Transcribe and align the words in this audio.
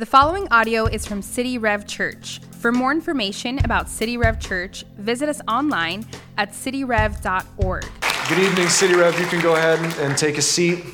The 0.00 0.06
following 0.06 0.48
audio 0.50 0.86
is 0.86 1.06
from 1.06 1.20
City 1.20 1.58
Rev 1.58 1.86
Church. 1.86 2.40
For 2.52 2.72
more 2.72 2.90
information 2.90 3.62
about 3.62 3.86
City 3.86 4.16
Rev 4.16 4.40
Church, 4.40 4.86
visit 4.96 5.28
us 5.28 5.42
online 5.46 6.06
at 6.38 6.52
cityrev.org. 6.52 7.86
Good 8.30 8.38
evening, 8.38 8.68
City 8.70 8.94
Rev. 8.94 9.20
You 9.20 9.26
can 9.26 9.42
go 9.42 9.56
ahead 9.56 9.78
and 9.98 10.16
take 10.16 10.38
a 10.38 10.42
seat. 10.42 10.86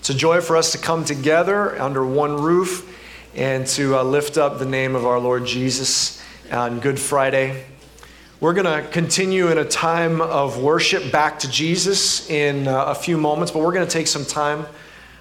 It's 0.00 0.10
a 0.10 0.14
joy 0.14 0.40
for 0.40 0.56
us 0.56 0.72
to 0.72 0.78
come 0.78 1.04
together 1.04 1.80
under 1.80 2.04
one 2.04 2.34
roof 2.42 3.00
and 3.36 3.64
to 3.68 3.98
uh, 3.98 4.02
lift 4.02 4.36
up 4.38 4.58
the 4.58 4.66
name 4.66 4.96
of 4.96 5.06
our 5.06 5.20
Lord 5.20 5.46
Jesus 5.46 6.20
on 6.50 6.80
Good 6.80 6.98
Friday. 6.98 7.64
We're 8.40 8.54
going 8.54 8.82
to 8.82 8.90
continue 8.90 9.52
in 9.52 9.58
a 9.58 9.64
time 9.64 10.20
of 10.20 10.60
worship 10.60 11.12
back 11.12 11.38
to 11.38 11.48
Jesus 11.48 12.28
in 12.28 12.66
uh, 12.66 12.86
a 12.86 12.94
few 12.96 13.16
moments, 13.16 13.52
but 13.52 13.60
we're 13.60 13.72
going 13.72 13.86
to 13.86 13.92
take 13.92 14.08
some 14.08 14.24
time 14.24 14.66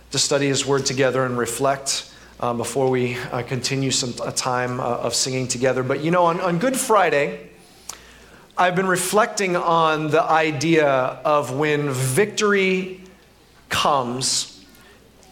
to 0.09 0.17
study 0.17 0.47
His 0.47 0.65
Word 0.65 0.87
together 0.87 1.23
and 1.23 1.37
reflect 1.37 2.08
um, 2.39 2.57
before 2.57 2.89
we 2.89 3.17
uh, 3.17 3.43
continue 3.43 3.91
some 3.91 4.13
a 4.25 4.31
time 4.31 4.79
uh, 4.79 4.83
of 4.83 5.13
singing 5.13 5.47
together. 5.47 5.83
But 5.83 6.03
you 6.03 6.11
know, 6.11 6.25
on, 6.25 6.39
on 6.39 6.59
Good 6.59 6.77
Friday, 6.77 7.49
I've 8.57 8.75
been 8.75 8.87
reflecting 8.87 9.55
on 9.55 10.09
the 10.09 10.23
idea 10.23 10.87
of 10.87 11.55
when 11.55 11.89
victory 11.89 13.01
comes 13.69 14.65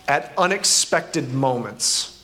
at 0.08 0.34
unexpected 0.38 1.34
moments. 1.34 2.24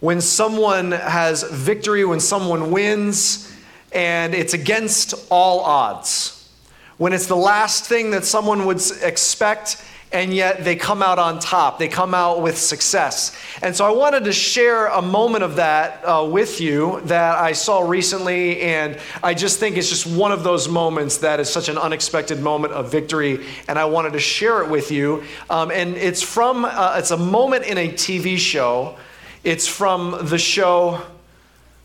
When 0.00 0.20
someone 0.20 0.92
has 0.92 1.42
victory, 1.44 2.04
when 2.04 2.20
someone 2.20 2.70
wins, 2.70 3.50
and 3.92 4.34
it's 4.34 4.54
against 4.54 5.14
all 5.30 5.60
odds. 5.60 6.50
When 6.98 7.12
it's 7.12 7.26
the 7.26 7.36
last 7.36 7.86
thing 7.86 8.10
that 8.10 8.24
someone 8.24 8.66
would 8.66 8.80
expect 9.02 9.82
and 10.14 10.32
yet 10.32 10.64
they 10.64 10.76
come 10.76 11.02
out 11.02 11.18
on 11.18 11.40
top. 11.40 11.80
They 11.80 11.88
come 11.88 12.14
out 12.14 12.40
with 12.40 12.56
success. 12.56 13.36
And 13.62 13.74
so 13.74 13.84
I 13.84 13.90
wanted 13.90 14.24
to 14.24 14.32
share 14.32 14.86
a 14.86 15.02
moment 15.02 15.42
of 15.42 15.56
that 15.56 16.02
uh, 16.04 16.24
with 16.24 16.60
you 16.60 17.00
that 17.06 17.36
I 17.36 17.52
saw 17.52 17.80
recently, 17.80 18.60
and 18.60 18.98
I 19.24 19.34
just 19.34 19.58
think 19.58 19.76
it's 19.76 19.88
just 19.88 20.06
one 20.06 20.30
of 20.30 20.44
those 20.44 20.68
moments 20.68 21.18
that 21.18 21.40
is 21.40 21.50
such 21.50 21.68
an 21.68 21.76
unexpected 21.76 22.40
moment 22.40 22.72
of 22.74 22.92
victory, 22.92 23.44
and 23.66 23.76
I 23.76 23.86
wanted 23.86 24.12
to 24.12 24.20
share 24.20 24.62
it 24.62 24.70
with 24.70 24.92
you. 24.92 25.24
Um, 25.50 25.72
and 25.72 25.96
it's 25.96 26.22
from, 26.22 26.64
uh, 26.64 26.94
it's 26.96 27.10
a 27.10 27.16
moment 27.16 27.64
in 27.64 27.76
a 27.76 27.88
TV 27.88 28.38
show. 28.38 28.96
It's 29.42 29.66
from 29.66 30.28
the 30.28 30.38
show, 30.38 31.02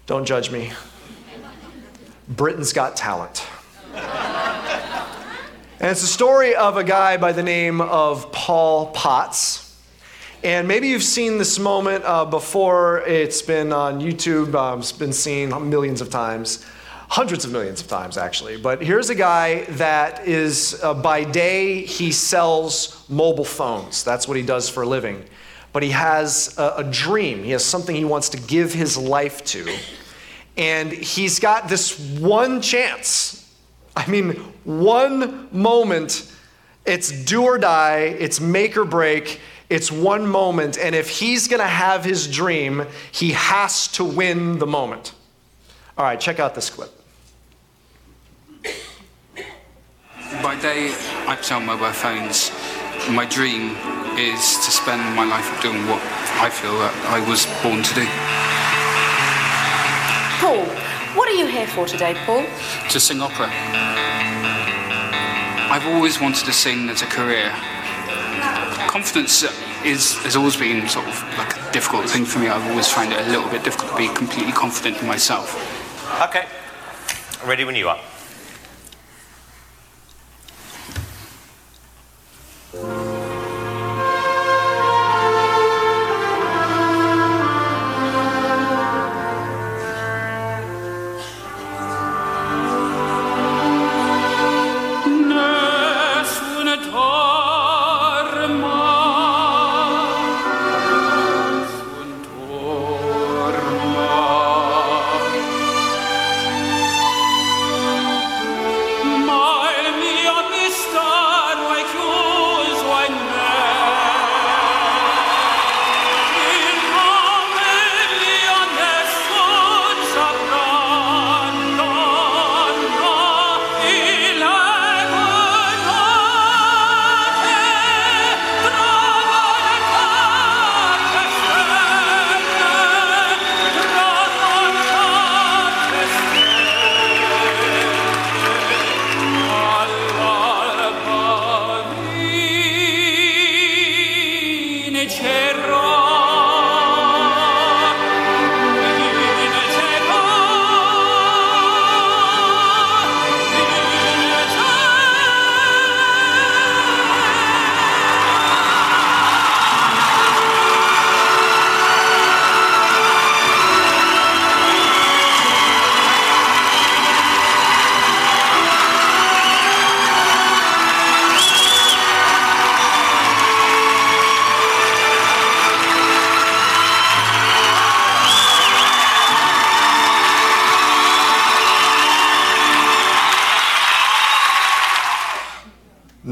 don't 0.05 0.25
judge 0.25 0.51
me, 0.51 0.71
Britain's 2.27 2.73
Got 2.73 2.95
Talent. 2.95 3.43
And 5.81 5.89
it's 5.89 6.03
a 6.03 6.07
story 6.07 6.55
of 6.55 6.75
a 6.75 6.83
guy 6.83 7.15
by 7.15 7.31
the 7.31 7.41
name 7.41 7.79
of 7.79 8.33
Paul 8.33 8.87
Potts. 8.87 9.79
And 10.43 10.67
maybe 10.67 10.89
you've 10.89 11.01
seen 11.01 11.37
this 11.37 11.57
moment 11.57 12.03
uh, 12.03 12.25
before. 12.25 12.99
It's 13.07 13.41
been 13.41 13.71
on 13.71 14.01
YouTube, 14.01 14.55
um, 14.55 14.79
it's 14.79 14.91
been 14.91 15.13
seen 15.13 15.69
millions 15.69 16.01
of 16.01 16.09
times, 16.09 16.65
hundreds 17.07 17.45
of 17.45 17.53
millions 17.53 17.79
of 17.79 17.87
times, 17.87 18.17
actually. 18.17 18.57
But 18.57 18.81
here's 18.81 19.09
a 19.09 19.15
guy 19.15 19.63
that 19.75 20.27
is, 20.27 20.77
uh, 20.83 20.95
by 20.95 21.23
day, 21.23 21.85
he 21.85 22.11
sells 22.11 23.09
mobile 23.09 23.45
phones. 23.45 24.03
That's 24.03 24.27
what 24.27 24.35
he 24.35 24.43
does 24.43 24.67
for 24.67 24.83
a 24.83 24.85
living. 24.85 25.23
But 25.71 25.83
he 25.83 25.91
has 25.91 26.55
a, 26.57 26.73
a 26.79 26.83
dream, 26.83 27.41
he 27.45 27.51
has 27.51 27.63
something 27.63 27.95
he 27.95 28.03
wants 28.03 28.27
to 28.29 28.37
give 28.37 28.73
his 28.73 28.97
life 28.97 29.45
to. 29.45 29.77
And 30.57 30.91
he's 30.91 31.39
got 31.39 31.69
this 31.69 31.97
one 32.19 32.61
chance 32.61 33.38
I 33.99 34.07
mean, 34.09 34.29
one 34.63 35.49
moment, 35.51 36.33
it's 36.85 37.11
do 37.11 37.43
or 37.43 37.57
die, 37.57 38.15
it's 38.17 38.39
make 38.39 38.77
or 38.77 38.85
break, 38.85 39.41
it's 39.69 39.91
one 39.91 40.25
moment. 40.25 40.77
And 40.77 40.95
if 40.95 41.09
he's 41.09 41.49
going 41.49 41.59
to 41.59 41.67
have 41.67 42.05
his 42.05 42.25
dream, 42.25 42.85
he 43.11 43.31
has 43.31 43.89
to 43.89 44.05
win 44.05 44.57
the 44.57 44.65
moment. 44.65 45.11
All 45.97 46.05
right, 46.05 46.17
check 46.17 46.39
out 46.39 46.55
this 46.55 46.69
clip. 46.69 46.89
By 50.41 50.57
day, 50.61 50.95
I 51.27 51.37
sell 51.41 51.59
mobile 51.59 51.91
phones. 51.91 52.51
My 53.09 53.25
dream 53.25 53.75
is 54.17 54.55
to 54.63 54.71
spend 54.71 55.13
my 55.13 55.25
life 55.25 55.61
doing 55.61 55.85
what 55.87 56.01
I 56.39 56.49
feel 56.49 56.79
that 56.79 56.95
I 57.07 57.19
was 57.29 57.45
born 57.61 57.83
to 57.83 57.93
do. 57.95 58.07
Paul, 60.39 60.78
what 61.15 61.27
are 61.29 61.33
you 61.33 61.47
here 61.47 61.67
for 61.67 61.87
today, 61.87 62.13
Paul? 62.25 62.45
To 62.89 62.99
sing 62.99 63.21
opera. 63.21 63.49
I've 65.71 65.85
always 65.87 66.19
wanted 66.19 66.45
to 66.45 66.53
sing 66.53 66.89
as 66.89 67.01
a 67.01 67.05
career. 67.05 67.51
Confidence 68.87 69.43
is, 69.85 70.17
has 70.23 70.35
always 70.35 70.57
been 70.57 70.87
sort 70.87 71.07
of 71.07 71.37
like 71.37 71.55
a 71.55 71.71
difficult 71.71 72.09
thing 72.09 72.25
for 72.25 72.39
me. 72.39 72.47
I've 72.47 72.69
always 72.69 72.87
found 72.87 73.13
it 73.13 73.19
a 73.27 73.29
little 73.29 73.49
bit 73.49 73.63
difficult 73.63 73.91
to 73.91 73.97
be 73.97 74.07
completely 74.09 74.51
confident 74.51 75.01
in 75.01 75.07
myself. 75.07 75.55
Okay. 76.21 76.47
Ready 77.45 77.63
when 77.65 77.75
you 77.75 77.89
are. 77.89 77.99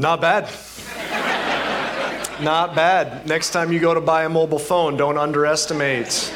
Not 0.08 0.22
bad. 0.22 0.50
Not 2.40 2.74
bad. 2.74 3.26
Next 3.26 3.50
time 3.50 3.70
you 3.70 3.78
go 3.78 3.92
to 3.92 4.00
buy 4.00 4.24
a 4.24 4.28
mobile 4.30 4.58
phone, 4.58 4.96
don't 4.96 5.18
underestimate 5.18 6.32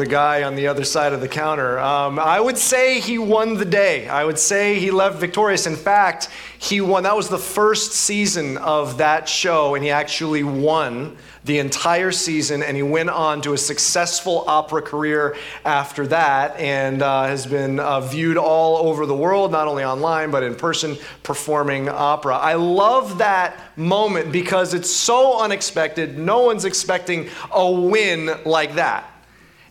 the 0.00 0.06
guy 0.06 0.44
on 0.44 0.54
the 0.54 0.66
other 0.66 0.82
side 0.82 1.12
of 1.12 1.20
the 1.20 1.28
counter. 1.28 1.78
Um, 1.78 2.18
I 2.18 2.40
would 2.40 2.56
say 2.56 3.00
he 3.00 3.18
won 3.18 3.58
the 3.58 3.66
day. 3.66 4.08
I 4.08 4.24
would 4.24 4.38
say 4.38 4.80
he 4.80 4.90
left 4.90 5.18
victorious. 5.18 5.66
In 5.66 5.76
fact, 5.76 6.30
he 6.58 6.80
won. 6.80 7.02
That 7.02 7.16
was 7.16 7.28
the 7.28 7.38
first 7.38 7.92
season 7.92 8.56
of 8.56 8.96
that 8.96 9.28
show, 9.28 9.74
and 9.74 9.84
he 9.84 9.90
actually 9.90 10.42
won 10.42 11.18
the 11.44 11.58
entire 11.58 12.12
season, 12.12 12.62
and 12.62 12.76
he 12.76 12.82
went 12.82 13.10
on 13.10 13.42
to 13.42 13.52
a 13.52 13.58
successful 13.58 14.44
opera 14.46 14.80
career 14.80 15.36
after 15.66 16.06
that, 16.06 16.56
and 16.58 17.02
uh, 17.02 17.24
has 17.24 17.46
been 17.46 17.78
uh, 17.78 18.00
viewed 18.00 18.38
all 18.38 18.88
over 18.88 19.04
the 19.04 19.14
world, 19.14 19.52
not 19.52 19.68
only 19.68 19.84
online 19.84 20.30
but 20.30 20.42
in 20.42 20.54
person, 20.54 20.96
performing 21.22 21.90
opera. 21.90 22.36
I 22.36 22.54
love 22.54 23.18
that 23.18 23.76
moment 23.76 24.32
because 24.32 24.72
it's 24.72 24.90
so 24.90 25.40
unexpected. 25.42 26.16
No 26.16 26.40
one's 26.40 26.64
expecting 26.64 27.28
a 27.52 27.70
win 27.70 28.30
like 28.46 28.76
that. 28.76 29.09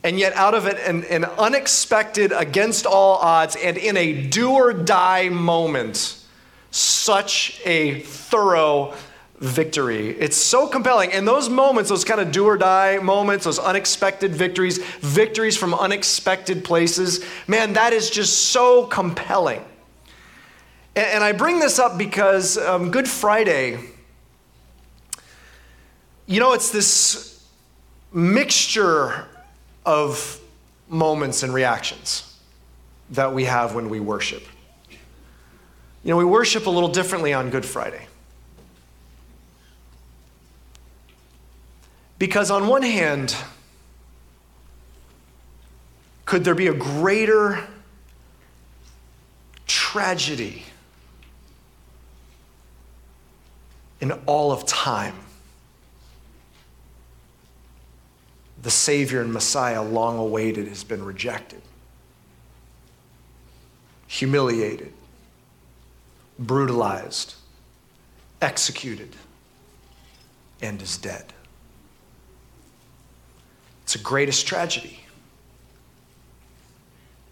And 0.03 0.17
yet, 0.17 0.33
out 0.33 0.53
of 0.53 0.65
it, 0.65 0.77
an, 0.79 1.03
an 1.05 1.25
unexpected, 1.25 2.31
against 2.31 2.85
all 2.85 3.17
odds, 3.17 3.55
and 3.57 3.77
in 3.77 3.97
a 3.97 4.27
do 4.27 4.51
or 4.51 4.71
die 4.71 5.27
moment, 5.27 6.17
such 6.71 7.61
a 7.65 7.99
thorough 8.01 8.93
victory. 9.39 10.09
It's 10.11 10.37
so 10.37 10.67
compelling. 10.67 11.11
And 11.13 11.27
those 11.27 11.49
moments, 11.49 11.89
those 11.89 12.03
kind 12.03 12.19
of 12.19 12.31
do 12.31 12.45
or 12.45 12.57
die 12.57 12.99
moments, 12.99 13.45
those 13.45 13.59
unexpected 13.59 14.33
victories, 14.33 14.77
victories 14.99 15.57
from 15.57 15.73
unexpected 15.73 16.63
places, 16.63 17.23
man, 17.47 17.73
that 17.73 17.93
is 17.93 18.09
just 18.09 18.51
so 18.51 18.85
compelling. 18.85 19.63
And, 20.95 21.05
and 21.07 21.23
I 21.23 21.31
bring 21.31 21.59
this 21.59 21.79
up 21.79 21.97
because 21.97 22.57
um, 22.57 22.91
Good 22.91 23.07
Friday, 23.07 23.79
you 26.25 26.39
know, 26.39 26.53
it's 26.53 26.71
this 26.71 27.43
mixture 28.13 29.27
of 29.85 30.39
moments 30.87 31.43
and 31.43 31.53
reactions 31.53 32.37
that 33.11 33.33
we 33.33 33.45
have 33.45 33.75
when 33.75 33.89
we 33.89 33.99
worship. 33.99 34.43
You 36.03 36.11
know, 36.11 36.17
we 36.17 36.25
worship 36.25 36.65
a 36.65 36.69
little 36.69 36.89
differently 36.89 37.33
on 37.33 37.49
Good 37.49 37.65
Friday. 37.65 38.07
Because, 42.17 42.51
on 42.51 42.67
one 42.67 42.81
hand, 42.81 43.35
could 46.25 46.43
there 46.43 46.55
be 46.55 46.67
a 46.67 46.73
greater 46.73 47.65
tragedy 49.65 50.63
in 54.01 54.11
all 54.25 54.51
of 54.51 54.65
time? 54.65 55.15
The 58.61 58.71
Savior 58.71 59.21
and 59.21 59.31
Messiah, 59.31 59.81
long 59.81 60.17
awaited, 60.17 60.67
has 60.67 60.83
been 60.83 61.03
rejected, 61.03 61.61
humiliated, 64.07 64.91
brutalized, 66.37 67.35
executed, 68.41 69.15
and 70.61 70.81
is 70.81 70.97
dead. 70.97 71.31
It's 73.83 73.93
the 73.93 73.99
greatest 73.99 74.45
tragedy. 74.45 74.99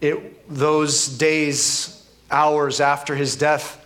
It, 0.00 0.48
those 0.48 1.08
days, 1.08 2.06
hours 2.30 2.80
after 2.80 3.14
his 3.14 3.36
death, 3.36 3.84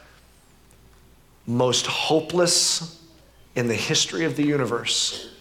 most 1.47 1.87
hopeless 1.87 3.05
in 3.55 3.67
the 3.67 3.75
history 3.75 4.25
of 4.25 4.37
the 4.37 4.45
universe. 4.45 5.32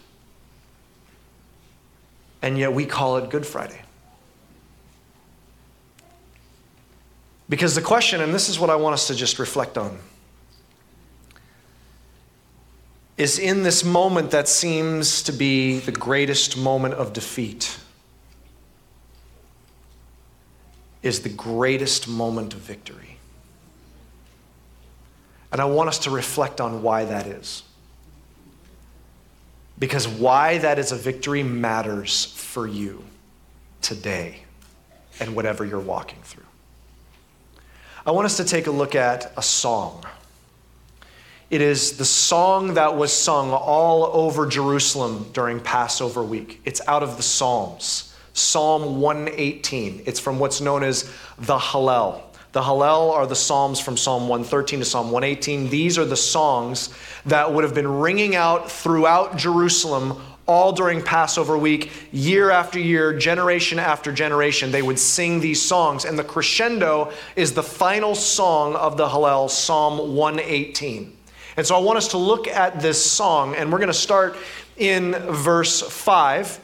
And 2.42 2.58
yet 2.58 2.74
we 2.74 2.86
call 2.86 3.18
it 3.18 3.30
Good 3.30 3.46
Friday. 3.46 3.82
Because 7.48 7.76
the 7.76 7.82
question, 7.82 8.22
and 8.22 8.34
this 8.34 8.48
is 8.48 8.60
what 8.60 8.70
I 8.70 8.76
want 8.76 8.94
us 8.94 9.08
to 9.08 9.16
just 9.16 9.38
reflect 9.38 9.78
on, 9.78 10.00
is 13.18 13.38
in 13.38 13.62
this 13.62 13.84
moment 13.84 14.32
that 14.32 14.48
seems 14.48 15.22
to 15.24 15.32
be 15.32 15.80
the 15.80 15.92
greatest 15.92 16.58
moment 16.58 16.94
of 16.94 17.14
defeat, 17.14 17.78
is 21.04 21.22
the 21.22 21.30
greatest 21.30 22.08
moment 22.08 22.54
of 22.54 22.62
victory. 22.62 23.18
And 25.52 25.60
I 25.60 25.66
want 25.66 25.90
us 25.90 26.00
to 26.00 26.10
reflect 26.10 26.62
on 26.62 26.82
why 26.82 27.06
that 27.06 27.28
is. 27.28 27.64
Because 29.82 30.08
why 30.08 30.60
that 30.60 30.78
is 30.78 30.92
a 30.92 30.96
victory 30.96 31.42
matters 31.42 32.26
for 32.26 32.68
you 32.68 33.04
today 33.82 34.44
and 35.20 35.36
whatever 35.36 35.66
you're 35.66 35.80
walking 35.80 36.20
through. 36.22 36.46
I 38.06 38.12
want 38.12 38.26
us 38.26 38.38
to 38.38 38.44
take 38.44 38.68
a 38.68 38.72
look 38.72 38.94
at 38.94 39.34
a 39.36 39.42
song. 39.42 40.04
It 41.50 41.62
is 41.62 41.98
the 41.98 42.06
song 42.06 42.76
that 42.76 42.96
was 42.96 43.12
sung 43.12 43.50
all 43.50 44.06
over 44.06 44.46
Jerusalem 44.46 45.32
during 45.34 45.60
Passover 45.60 46.22
week. 46.22 46.62
It's 46.64 46.82
out 46.88 47.02
of 47.02 47.18
the 47.18 47.24
Psalms, 47.24 48.16
Psalm 48.34 49.02
118. 49.02 50.04
It's 50.06 50.20
from 50.20 50.38
what's 50.38 50.62
known 50.62 50.84
as 50.84 51.12
the 51.40 51.58
Hallel. 51.58 52.22
The 52.52 52.62
Hallel 52.62 53.12
are 53.12 53.26
the 53.26 53.36
Psalms 53.36 53.80
from 53.80 53.96
Psalm 53.96 54.24
113 54.24 54.80
to 54.80 54.86
Psalm 54.86 55.10
118. 55.12 55.70
These 55.70 55.98
are 55.98 56.04
the 56.04 56.18
songs 56.18 56.90
that 57.26 57.54
would 57.54 57.64
have 57.64 57.74
been 57.74 57.88
ringing 57.88 58.36
out 58.36 58.70
throughout 58.70 59.38
Jerusalem 59.38 60.22
all 60.48 60.74
during 60.74 61.02
Passover 61.02 61.58
week, 61.58 61.92
year 62.12 62.52
after 62.52 62.78
year, 62.78 63.18
generation 63.18 63.80
after 63.80 64.12
generation. 64.12 64.70
They 64.70 64.82
would 64.82 65.00
sing 65.00 65.40
these 65.40 65.62
songs. 65.62 66.04
And 66.04 66.20
the 66.20 66.26
crescendo 66.26 67.14
is 67.38 67.54
the 67.54 67.64
final 67.64 68.16
song 68.16 68.76
of 68.76 68.98
the 68.98 69.08
Hallel, 69.08 69.50
Psalm 69.50 70.14
118. 70.14 71.16
And 71.56 71.66
so 71.66 71.76
I 71.76 71.80
want 71.80 71.98
us 71.98 72.10
to 72.10 72.18
look 72.18 72.50
at 72.50 72.82
this 72.82 73.02
song, 73.04 73.56
and 73.56 73.72
we're 73.72 73.78
going 73.78 73.88
to 73.88 73.94
start 73.94 74.36
in 74.76 75.14
verse 75.14 75.82
5. 75.82 76.60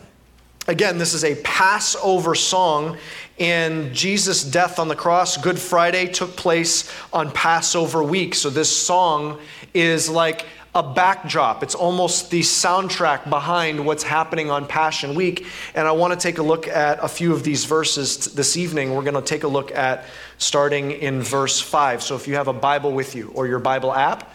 Again, 0.68 0.98
this 0.98 1.14
is 1.14 1.24
a 1.24 1.36
Passover 1.44 2.36
song, 2.36 2.98
and 3.40 3.94
Jesus' 3.94 4.44
death 4.44 4.80
on 4.80 4.88
the 4.88 4.96
cross, 4.96 5.38
Good 5.38 5.60
Friday, 5.60 6.08
took 6.08 6.36
place 6.36 6.92
on 7.14 7.32
Passover 7.32 8.04
week. 8.04 8.34
So 8.36 8.50
this 8.50 8.76
song 8.76 9.40
is 9.74 10.10
like 10.10 10.46
a 10.74 10.84
backdrop. 10.84 11.64
It's 11.64 11.76
almost 11.76 12.30
the 12.30 12.42
soundtrack 12.42 13.30
behind 13.30 13.84
what's 13.84 14.04
happening 14.04 14.52
on 14.52 14.68
Passion 14.68 15.16
Week. 15.16 15.48
And 15.74 15.88
I 15.88 15.92
want 15.92 16.14
to 16.14 16.20
take 16.20 16.38
a 16.38 16.44
look 16.44 16.68
at 16.68 17.00
a 17.04 17.08
few 17.08 17.34
of 17.34 17.44
these 17.44 17.66
verses 17.66 18.34
this 18.34 18.58
evening. 18.58 18.94
We're 18.94 19.02
going 19.02 19.16
to 19.16 19.22
take 19.22 19.44
a 19.44 19.48
look 19.48 19.72
at 19.72 20.06
starting 20.38 20.92
in 20.92 21.22
verse 21.22 21.60
5. 21.60 22.04
So 22.04 22.16
if 22.16 22.28
you 22.28 22.36
have 22.36 22.48
a 22.48 22.54
Bible 22.54 22.92
with 22.92 23.16
you 23.16 23.32
or 23.34 23.48
your 23.48 23.60
Bible 23.60 23.94
app, 23.94 24.32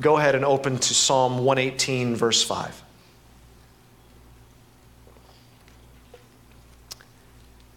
go 0.00 0.16
ahead 0.16 0.34
and 0.34 0.44
open 0.44 0.78
to 0.78 0.94
Psalm 0.94 1.44
118, 1.44 2.16
verse 2.16 2.42
5. 2.42 2.82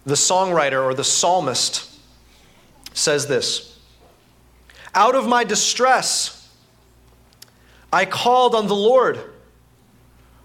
The 0.06 0.14
songwriter 0.14 0.84
or 0.84 0.94
the 0.94 1.04
psalmist 1.04 1.90
says 2.94 3.26
this 3.26 3.78
Out 4.94 5.16
of 5.16 5.26
my 5.26 5.44
distress, 5.44 6.48
I 7.92 8.04
called 8.06 8.54
on 8.54 8.68
the 8.68 8.74
Lord. 8.74 9.20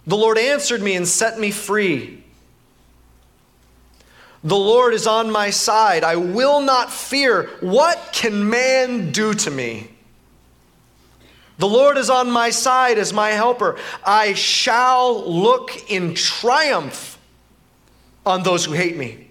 The 0.08 0.18
Lord 0.18 0.40
answered 0.40 0.82
me 0.82 0.96
and 0.96 1.08
set 1.08 1.40
me 1.40 1.52
free. 1.52 2.24
The 4.44 4.58
Lord 4.58 4.96
is 4.96 5.06
on 5.06 5.30
my 5.30 5.52
side. 5.52 6.04
I 6.04 6.16
will 6.16 6.62
not 6.62 6.92
fear. 6.92 7.52
What 7.60 8.10
can 8.12 8.50
man 8.50 9.12
do 9.12 9.36
to 9.36 9.52
me? 9.52 9.92
The 11.60 11.68
Lord 11.68 11.98
is 11.98 12.10
on 12.10 12.32
my 12.32 12.50
side 12.50 12.98
as 12.98 13.14
my 13.14 13.30
helper. 13.30 13.78
I 14.04 14.34
shall 14.34 15.32
look 15.32 15.92
in 15.92 16.16
triumph 16.16 17.20
on 18.26 18.42
those 18.42 18.66
who 18.66 18.72
hate 18.72 18.98
me. 18.98 19.31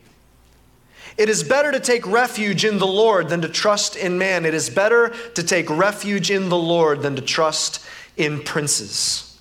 It 1.20 1.28
is 1.28 1.42
better 1.42 1.70
to 1.70 1.80
take 1.80 2.06
refuge 2.06 2.64
in 2.64 2.78
the 2.78 2.86
Lord 2.86 3.28
than 3.28 3.42
to 3.42 3.48
trust 3.50 3.94
in 3.94 4.16
man. 4.16 4.46
It 4.46 4.54
is 4.54 4.70
better 4.70 5.10
to 5.34 5.42
take 5.42 5.68
refuge 5.68 6.30
in 6.30 6.48
the 6.48 6.56
Lord 6.56 7.02
than 7.02 7.14
to 7.16 7.20
trust 7.20 7.84
in 8.16 8.40
princes. 8.40 9.38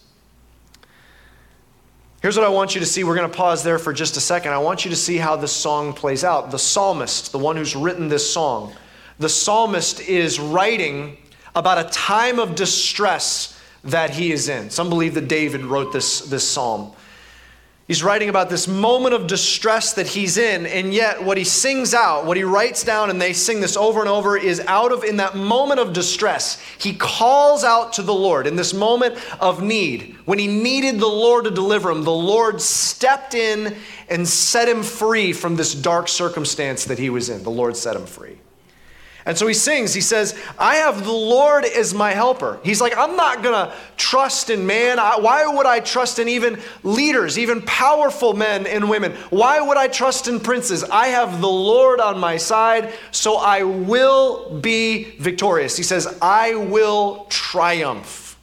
Here's 2.22 2.36
what 2.36 2.46
I 2.46 2.50
want 2.50 2.76
you 2.76 2.82
to 2.82 2.86
see. 2.86 3.06
We're 3.06 3.16
going 3.16 3.32
to 3.32 3.38
pause 3.38 3.64
there 3.64 3.80
for 3.80 3.94
just 3.94 4.18
a 4.18 4.20
second. 4.20 4.52
I 4.52 4.58
want 4.58 4.84
you 4.84 4.92
to 4.92 4.98
see 4.98 5.16
how 5.16 5.38
this 5.38 5.54
song 5.54 5.94
plays 5.94 6.26
out. 6.26 6.52
The 6.52 6.60
psalmist, 6.60 7.32
the 7.32 7.40
one 7.40 7.56
who's 7.56 7.78
written 7.78 8.10
this 8.10 8.30
song, 8.30 8.74
the 9.18 9.30
psalmist 9.30 10.02
is 10.02 10.38
writing 10.38 11.16
about 11.56 11.78
a 11.78 11.90
time 11.92 12.40
of 12.40 12.56
distress 12.56 13.58
that 13.86 14.10
he 14.10 14.34
is 14.34 14.50
in. 14.50 14.70
Some 14.70 14.90
believe 14.90 15.14
that 15.14 15.30
David 15.30 15.64
wrote 15.64 15.94
this, 15.94 16.20
this 16.20 16.46
psalm. 16.46 16.92
He's 17.90 18.04
writing 18.04 18.30
about 18.30 18.52
this 18.52 18.68
moment 18.68 19.16
of 19.16 19.26
distress 19.26 19.94
that 19.94 20.06
he's 20.06 20.38
in, 20.38 20.68
and 20.68 20.94
yet 20.94 21.24
what 21.24 21.38
he 21.40 21.44
sings 21.44 21.96
out, 21.96 22.24
what 22.24 22.38
he 22.38 22.44
writes 22.44 22.84
down, 22.84 23.10
and 23.10 23.20
they 23.20 23.34
sing 23.34 23.62
this 23.62 23.76
over 23.76 24.00
and 24.00 24.08
over, 24.08 24.38
is 24.38 24.60
out 24.68 24.92
of, 24.92 25.04
in 25.04 25.18
that 25.18 25.36
moment 25.36 25.80
of 25.80 25.92
distress, 25.92 26.62
he 26.78 26.94
calls 26.94 27.64
out 27.64 27.94
to 27.94 28.04
the 28.04 28.14
Lord. 28.14 28.46
In 28.46 28.56
this 28.56 28.76
moment 28.76 29.18
of 29.42 29.64
need, 29.64 30.16
when 30.26 30.38
he 30.38 30.46
needed 30.46 31.00
the 31.00 31.08
Lord 31.08 31.46
to 31.46 31.50
deliver 31.50 31.90
him, 31.90 32.04
the 32.04 32.12
Lord 32.12 32.62
stepped 32.62 33.34
in 33.34 33.76
and 34.08 34.28
set 34.28 34.70
him 34.70 34.84
free 34.84 35.34
from 35.34 35.56
this 35.56 35.74
dark 35.74 36.10
circumstance 36.10 36.86
that 36.86 37.00
he 37.00 37.10
was 37.10 37.30
in. 37.30 37.42
The 37.42 37.50
Lord 37.50 37.76
set 37.76 37.96
him 37.96 38.06
free. 38.06 38.38
And 39.30 39.38
so 39.38 39.46
he 39.46 39.54
sings, 39.54 39.94
he 39.94 40.02
says, 40.02 40.36
I 40.58 40.78
have 40.78 41.06
the 41.06 41.12
Lord 41.12 41.64
as 41.64 41.94
my 41.94 42.14
helper. 42.14 42.60
He's 42.64 42.82
like, 42.82 42.98
I'm 42.98 43.16
not 43.16 43.44
going 43.44 43.54
to 43.54 43.72
trust 43.96 44.50
in 44.50 44.66
man. 44.66 44.98
why 44.98 45.46
would 45.46 45.68
I 45.68 45.82
trust 45.82 46.18
in 46.18 46.28
even 46.28 46.60
leaders, 46.82 47.38
even 47.38 47.62
powerful 47.62 48.34
men 48.34 48.66
and 48.66 48.90
women? 48.90 49.12
Why 49.30 49.62
would 49.62 49.78
I 49.78 49.88
trust 49.88 50.28
in 50.28 50.40
princes? 50.40 50.84
I 50.84 51.10
have 51.10 51.42
the 51.42 51.48
Lord 51.48 52.00
on 52.00 52.20
my 52.20 52.38
side, 52.38 52.92
so 53.12 53.38
I 53.38 53.62
will 53.62 54.60
be 54.62 55.04
victorious. 55.20 55.78
He 55.78 55.84
says, 55.84 56.18
I 56.24 56.56
will 56.56 57.28
triumph. 57.30 58.36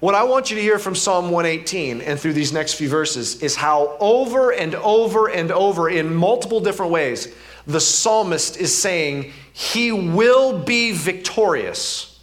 What 0.00 0.14
I 0.14 0.24
want 0.24 0.50
you 0.50 0.56
to 0.56 0.62
hear 0.62 0.78
from 0.78 0.94
Psalm 0.94 1.30
118 1.30 2.00
and 2.00 2.18
through 2.18 2.32
these 2.32 2.52
next 2.52 2.74
few 2.74 2.88
verses 2.88 3.42
is 3.42 3.56
how 3.56 3.98
over 4.00 4.52
and 4.52 4.74
over 4.76 5.28
and 5.28 5.52
over, 5.52 5.90
in 5.90 6.14
multiple 6.14 6.60
different 6.60 6.92
ways, 6.92 7.34
the 7.66 7.80
psalmist 7.80 8.56
is 8.56 8.76
saying 8.76 9.32
he 9.52 9.90
will 9.92 10.58
be 10.58 10.92
victorious 10.92 12.20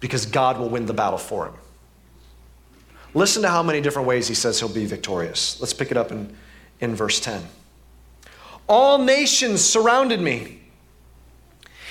because 0.00 0.26
God 0.26 0.58
will 0.58 0.68
win 0.68 0.86
the 0.86 0.92
battle 0.92 1.18
for 1.18 1.46
him. 1.46 1.54
Listen 3.14 3.42
to 3.42 3.48
how 3.48 3.62
many 3.62 3.80
different 3.80 4.08
ways 4.08 4.26
he 4.26 4.34
says 4.34 4.58
he'll 4.58 4.68
be 4.68 4.86
victorious. 4.86 5.60
Let's 5.60 5.72
pick 5.72 5.90
it 5.90 5.96
up 5.96 6.10
in, 6.10 6.34
in 6.80 6.94
verse 6.96 7.20
10. 7.20 7.42
All 8.68 8.98
nations 8.98 9.62
surrounded 9.62 10.20
me. 10.20 10.60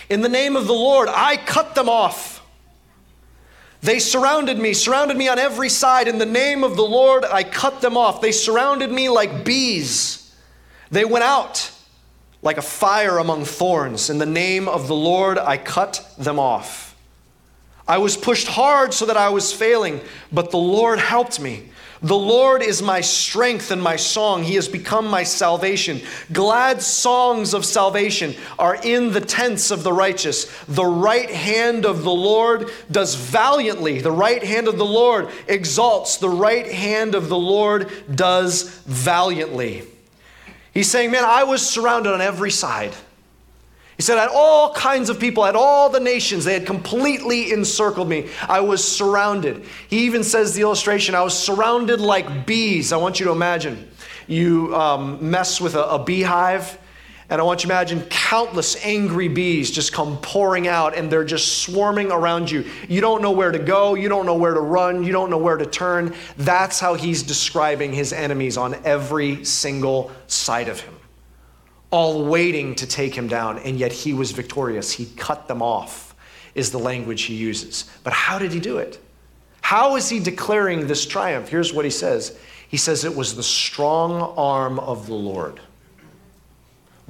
In 0.10 0.22
the 0.22 0.30
name 0.30 0.56
of 0.56 0.68
the 0.68 0.74
Lord, 0.74 1.08
I 1.10 1.38
cut 1.38 1.76
them 1.76 1.88
off. 1.88 2.44
They 3.82 4.00
surrounded 4.00 4.60
me, 4.60 4.74
surrounded 4.74 5.16
me 5.16 5.28
on 5.28 5.40
every 5.40 5.70
side. 5.70 6.08
In 6.08 6.18
the 6.18 6.26
name 6.26 6.64
of 6.64 6.76
the 6.76 6.84
Lord, 6.84 7.24
I 7.24 7.44
cut 7.44 7.82
them 7.82 7.98
off. 7.98 8.20
They 8.20 8.32
surrounded 8.32 8.92
me 8.92 9.10
like 9.10 9.46
bees. 9.46 10.21
They 10.92 11.06
went 11.06 11.24
out 11.24 11.72
like 12.42 12.58
a 12.58 12.62
fire 12.62 13.18
among 13.18 13.46
thorns. 13.46 14.10
In 14.10 14.18
the 14.18 14.26
name 14.26 14.68
of 14.68 14.88
the 14.88 14.96
Lord, 14.96 15.38
I 15.38 15.58
cut 15.58 16.14
them 16.18 16.38
off. 16.38 16.96
I 17.88 17.98
was 17.98 18.18
pushed 18.18 18.48
hard 18.48 18.94
so 18.94 19.06
that 19.06 19.18
I 19.18 19.30
was 19.30 19.52
failing, 19.52 20.02
but 20.32 20.52
the 20.52 20.58
Lord 20.58 21.00
helped 21.00 21.40
me. 21.40 21.70
The 22.04 22.18
Lord 22.18 22.64
is 22.64 22.82
my 22.82 23.02
strength 23.02 23.70
and 23.70 23.82
my 23.82 23.96
song. 23.96 24.44
He 24.44 24.56
has 24.56 24.68
become 24.68 25.08
my 25.08 25.24
salvation. 25.24 26.02
Glad 26.34 26.82
songs 26.82 27.54
of 27.54 27.64
salvation 27.64 28.34
are 28.58 28.76
in 28.76 29.12
the 29.14 29.22
tents 29.22 29.70
of 29.70 29.84
the 29.84 29.94
righteous. 29.94 30.46
The 30.66 30.86
right 30.86 31.30
hand 31.30 31.86
of 31.86 32.02
the 32.02 32.12
Lord 32.12 32.72
does 32.90 33.14
valiantly. 33.14 34.02
The 34.02 34.12
right 34.12 34.44
hand 34.44 34.68
of 34.68 34.80
the 34.80 34.86
Lord 34.86 35.30
exalts. 35.48 36.18
The 36.18 36.30
right 36.30 36.66
hand 36.66 37.14
of 37.14 37.30
the 37.30 37.38
Lord 37.38 37.92
does 38.16 38.64
valiantly. 38.88 39.84
He's 40.74 40.90
saying, 40.90 41.12
Man, 41.12 41.24
I 41.26 41.44
was 41.44 41.68
surrounded 41.68 42.14
on 42.14 42.22
every 42.22 42.52
side. 42.52 42.94
He 43.98 44.04
said, 44.04 44.18
I 44.18 44.22
had 44.22 44.32
all 44.34 44.74
kinds 44.74 45.10
of 45.10 45.20
people, 45.20 45.44
I 45.44 45.48
had 45.48 45.56
all 45.56 45.90
the 45.90 46.00
nations. 46.00 46.44
They 46.44 46.54
had 46.54 46.66
completely 46.66 47.52
encircled 47.52 48.10
me. 48.10 48.30
I 48.48 48.62
was 48.62 48.84
surrounded. 48.84 49.64
He 49.90 50.06
even 50.06 50.24
says 50.24 50.56
the 50.56 50.62
illustration 50.62 51.14
I 51.14 51.22
was 51.22 51.38
surrounded 51.38 52.00
like 52.00 52.48
bees. 52.48 52.92
I 52.92 52.98
want 52.98 53.20
you 53.20 53.28
to 53.28 53.32
imagine 53.32 53.88
you 54.28 54.76
um, 54.76 55.30
mess 55.30 55.62
with 55.62 55.76
a, 55.76 55.84
a 55.84 56.04
beehive 56.04 56.78
and 57.32 57.40
I 57.40 57.46
want 57.46 57.64
you 57.64 57.70
to 57.70 57.74
imagine 57.74 58.02
countless 58.10 58.76
angry 58.86 59.30
bees 59.30 59.72
just 59.72 59.94
come 59.94 60.18
pouring 60.18 60.68
out 60.68 60.98
and 60.98 61.10
they're 61.10 61.24
just 61.24 61.60
swarming 61.60 62.12
around 62.12 62.52
you. 62.52 62.66
You 62.90 63.00
don't 63.00 63.22
know 63.22 63.32
where 63.32 63.54
to 63.54 63.58
go, 63.58 63.96
you 63.96 64.10
don't 64.10 64.26
know 64.26 64.36
where 64.36 64.54
to 64.54 64.60
run, 64.60 65.06
you 65.06 65.14
don't 65.14 65.30
know 65.30 65.38
where 65.38 65.56
to 65.56 65.66
turn. 65.66 66.14
That's 66.36 66.78
how 66.78 66.96
he's 66.96 67.24
describing 67.24 67.94
his 67.94 68.12
enemies 68.12 68.58
on 68.58 68.76
every 68.84 69.46
single 69.46 70.12
side 70.28 70.68
of 70.68 70.82
him, 70.82 70.94
all 71.90 72.26
waiting 72.26 72.76
to 72.76 72.86
take 72.86 73.16
him 73.16 73.30
down, 73.30 73.60
and 73.60 73.80
yet 73.80 73.94
he 73.94 74.12
was 74.12 74.32
victorious. 74.32 74.92
He 74.92 75.06
cut 75.16 75.48
them 75.48 75.62
off, 75.62 76.14
is 76.54 76.70
the 76.70 76.80
language 76.80 77.22
he 77.22 77.36
uses. 77.36 77.90
But 78.04 78.12
how 78.12 78.40
did 78.40 78.52
he 78.52 78.60
do 78.60 78.78
it? 78.78 79.02
How 79.62 79.96
is 79.96 80.10
he 80.10 80.20
declaring 80.20 80.86
this 80.86 81.06
triumph? 81.06 81.48
Here's 81.48 81.74
what 81.74 81.86
he 81.86 81.92
says 81.92 82.38
He 82.68 82.76
says, 82.76 83.06
It 83.06 83.16
was 83.16 83.38
the 83.38 83.44
strong 83.44 84.34
arm 84.36 84.80
of 84.80 85.08
the 85.08 85.14
Lord. 85.14 85.62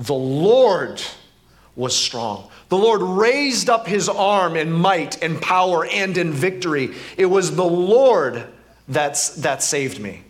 The 0.01 0.13
Lord 0.13 1.01
was 1.75 1.95
strong. 1.95 2.49
The 2.69 2.77
Lord 2.77 3.01
raised 3.01 3.69
up 3.69 3.87
his 3.87 4.09
arm 4.09 4.55
in 4.55 4.71
might 4.71 5.21
and 5.21 5.39
power 5.39 5.85
and 5.85 6.17
in 6.17 6.31
victory. 6.31 6.95
It 7.17 7.27
was 7.27 7.55
the 7.55 7.63
Lord 7.63 8.47
that's, 8.87 9.35
that 9.35 9.61
saved 9.61 9.99
me. 9.99 10.23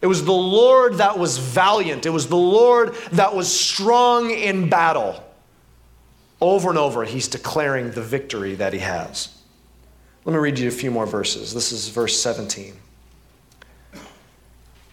It 0.00 0.06
was 0.06 0.24
the 0.24 0.32
Lord 0.32 0.94
that 0.94 1.18
was 1.18 1.38
valiant. 1.38 2.04
It 2.04 2.10
was 2.10 2.26
the 2.26 2.36
Lord 2.36 2.94
that 3.12 3.34
was 3.34 3.48
strong 3.56 4.30
in 4.30 4.68
battle. 4.68 5.22
Over 6.40 6.70
and 6.70 6.78
over, 6.78 7.04
he's 7.04 7.28
declaring 7.28 7.92
the 7.92 8.02
victory 8.02 8.56
that 8.56 8.72
he 8.72 8.80
has. 8.80 9.28
Let 10.24 10.32
me 10.32 10.40
read 10.40 10.58
you 10.58 10.66
a 10.66 10.72
few 10.72 10.90
more 10.90 11.06
verses. 11.06 11.54
This 11.54 11.70
is 11.70 11.88
verse 11.88 12.20
17. 12.20 12.74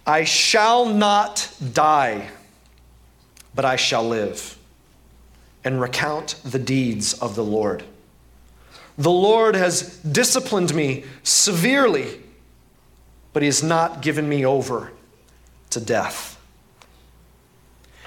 I 0.05 0.23
shall 0.23 0.85
not 0.85 1.51
die 1.73 2.29
but 3.59 3.65
I 3.65 3.75
shall 3.75 4.07
live 4.07 4.57
and 5.65 5.81
recount 5.81 6.39
the 6.45 6.57
deeds 6.57 7.13
of 7.15 7.35
the 7.35 7.43
Lord. 7.43 7.83
The 8.97 9.11
Lord 9.11 9.53
has 9.53 9.97
disciplined 9.97 10.73
me 10.73 11.03
severely, 11.23 12.21
but 13.33 13.43
He 13.43 13.47
has 13.47 13.61
not 13.61 14.01
given 14.01 14.29
me 14.29 14.45
over 14.45 14.93
to 15.71 15.81
death. 15.81 16.39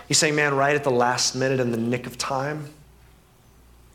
He's 0.08 0.16
saying, 0.16 0.36
man, 0.36 0.54
right 0.54 0.74
at 0.74 0.84
the 0.84 0.90
last 0.90 1.34
minute 1.34 1.60
in 1.60 1.70
the 1.70 1.76
nick 1.76 2.06
of 2.06 2.16
time, 2.16 2.70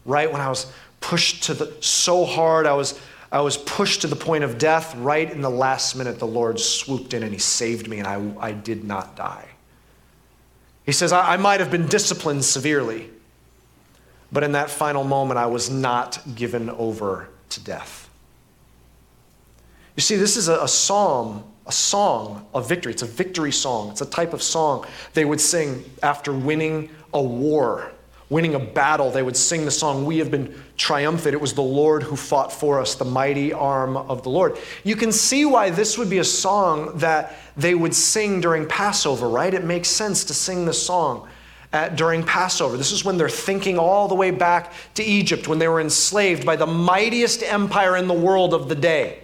right 0.05 0.31
when 0.31 0.41
I 0.41 0.49
was 0.49 0.71
pushed 1.01 1.45
to 1.45 1.55
the 1.55 1.75
so 1.81 2.23
hard, 2.23 2.67
I 2.67 2.73
was 2.73 2.99
I 3.31 3.41
was 3.41 3.57
pushed 3.57 4.01
to 4.01 4.07
the 4.07 4.15
point 4.15 4.43
of 4.43 4.59
death, 4.59 4.95
right 4.97 5.27
in 5.27 5.41
the 5.41 5.49
last 5.49 5.95
minute, 5.95 6.19
the 6.19 6.27
Lord 6.27 6.59
swooped 6.59 7.15
in 7.15 7.23
and 7.23 7.33
He 7.33 7.39
saved 7.39 7.87
me, 7.87 7.97
and 7.97 8.07
I, 8.07 8.21
I 8.39 8.51
did 8.51 8.83
not 8.83 9.15
die. 9.15 9.46
He 10.87 10.93
says, 10.93 11.11
I, 11.11 11.33
I 11.33 11.37
might 11.37 11.59
have 11.59 11.69
been 11.69 11.85
disciplined 11.85 12.45
severely, 12.45 13.09
but 14.31 14.43
in 14.43 14.53
that 14.53 14.71
final 14.71 15.03
moment, 15.03 15.37
I 15.37 15.45
was 15.45 15.69
not 15.69 16.19
given 16.33 16.69
over 16.71 17.29
to 17.49 17.63
death. 17.63 18.09
You 19.97 20.01
see, 20.01 20.15
this 20.15 20.37
is 20.37 20.47
a, 20.47 20.63
a 20.63 20.67
psalm, 20.67 21.43
a 21.65 21.71
song 21.73 22.47
of 22.53 22.69
victory. 22.69 22.93
It's 22.93 23.01
a 23.01 23.07
victory 23.07 23.51
song. 23.51 23.91
It's 23.91 24.01
a 24.01 24.05
type 24.05 24.33
of 24.33 24.41
song 24.41 24.85
they 25.13 25.25
would 25.25 25.41
sing 25.41 25.83
after 26.01 26.31
winning 26.31 26.89
a 27.13 27.21
war 27.21 27.91
winning 28.29 28.55
a 28.55 28.59
battle, 28.59 29.09
they 29.09 29.23
would 29.23 29.37
sing 29.37 29.65
the 29.65 29.71
song, 29.71 30.05
We 30.05 30.17
have 30.17 30.29
been 30.29 30.53
triumphant. 30.75 31.33
It 31.33 31.41
was 31.41 31.53
the 31.53 31.61
Lord 31.61 32.03
who 32.03 32.15
fought 32.15 32.51
for 32.51 32.79
us, 32.79 32.95
the 32.95 33.05
mighty 33.05 33.53
arm 33.53 33.95
of 33.95 34.23
the 34.23 34.29
Lord. 34.29 34.57
You 34.83 34.95
can 34.95 35.11
see 35.11 35.45
why 35.45 35.69
this 35.69 35.97
would 35.97 36.09
be 36.09 36.17
a 36.17 36.25
song 36.25 36.97
that 36.97 37.35
they 37.55 37.73
would 37.73 37.95
sing 37.95 38.41
during 38.41 38.67
Passover, 38.67 39.29
right? 39.29 39.53
It 39.53 39.63
makes 39.63 39.87
sense 39.87 40.25
to 40.25 40.33
sing 40.33 40.65
this 40.65 40.81
song. 40.81 41.27
At, 41.73 41.97
during 41.97 42.23
Passover. 42.23 42.77
This 42.77 42.93
is 42.93 43.03
when 43.03 43.17
they're 43.17 43.27
thinking 43.27 43.77
all 43.77 44.07
the 44.07 44.15
way 44.15 44.31
back 44.31 44.71
to 44.93 45.03
Egypt, 45.03 45.49
when 45.49 45.59
they 45.59 45.67
were 45.67 45.81
enslaved 45.81 46.45
by 46.45 46.55
the 46.55 46.65
mightiest 46.65 47.43
empire 47.43 47.97
in 47.97 48.07
the 48.07 48.13
world 48.13 48.53
of 48.53 48.69
the 48.69 48.75
day. 48.75 49.19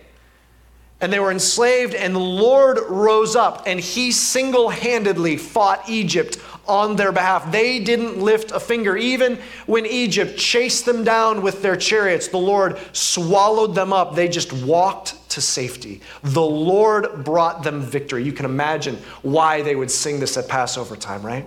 And 1.00 1.12
they 1.12 1.19
were 1.19 1.31
enslaved, 1.31 1.95
and 1.95 2.13
the 2.13 2.19
Lord 2.19 2.79
rose 2.89 3.38
up, 3.38 3.63
and 3.65 3.79
he 3.79 4.12
single 4.12 4.69
handedly 4.69 5.38
fought 5.38 5.89
Egypt 5.89 6.38
on 6.67 6.96
their 6.96 7.12
behalf. 7.12 7.51
They 7.51 7.79
didn't 7.79 8.20
lift 8.20 8.51
a 8.51 8.60
finger. 8.60 8.96
Even 8.96 9.39
when 9.65 9.86
Egypt 9.86 10.38
chased 10.38 10.86
them 10.86 11.03
down 11.03 11.41
with 11.41 11.62
their 11.62 11.75
chariots, 11.75 12.29
the 12.29 12.38
Lord 12.38 12.77
swallowed 12.93 13.75
them 13.75 13.91
up. 13.91 14.15
They 14.15 14.27
just 14.27 14.53
walked 14.53 15.29
to 15.32 15.41
safety. 15.41 16.01
The 16.24 16.41
Lord 16.41 17.24
brought 17.24 17.63
them 17.63 17.82
victory. 17.82 18.24
You 18.24 18.34
can 18.34 18.46
imagine 18.46 18.98
why 19.24 19.62
they 19.62 19.75
would 19.75 19.91
sing 19.91 20.20
this 20.20 20.38
at 20.38 20.48
Passover 20.48 20.96
time, 20.96 21.25
right? 21.25 21.46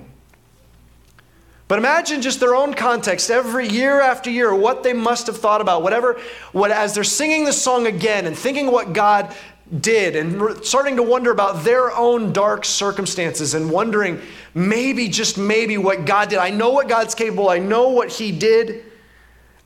But 1.68 1.78
imagine 1.78 2.22
just 2.22 2.38
their 2.38 2.54
own 2.54 2.74
context 2.74 3.28
every 3.28 3.68
year 3.68 4.00
after 4.00 4.30
year, 4.30 4.54
what 4.54 4.84
they 4.84 4.92
must 4.92 5.26
have 5.26 5.36
thought 5.36 5.60
about, 5.60 5.82
whatever, 5.82 6.20
what 6.52 6.70
as 6.70 6.94
they're 6.94 7.02
singing 7.02 7.44
the 7.44 7.52
song 7.52 7.88
again 7.88 8.26
and 8.26 8.38
thinking 8.38 8.70
what 8.70 8.92
God 8.92 9.34
did 9.80 10.14
and 10.14 10.64
starting 10.64 10.96
to 10.96 11.02
wonder 11.02 11.32
about 11.32 11.64
their 11.64 11.90
own 11.90 12.32
dark 12.32 12.64
circumstances 12.64 13.54
and 13.54 13.70
wondering 13.70 14.20
maybe, 14.54 15.08
just 15.08 15.36
maybe, 15.36 15.76
what 15.76 16.04
God 16.04 16.28
did. 16.28 16.38
I 16.38 16.50
know 16.50 16.70
what 16.70 16.88
God's 16.88 17.14
capable, 17.14 17.48
I 17.48 17.58
know 17.58 17.88
what 17.88 18.10
He 18.10 18.30
did. 18.32 18.84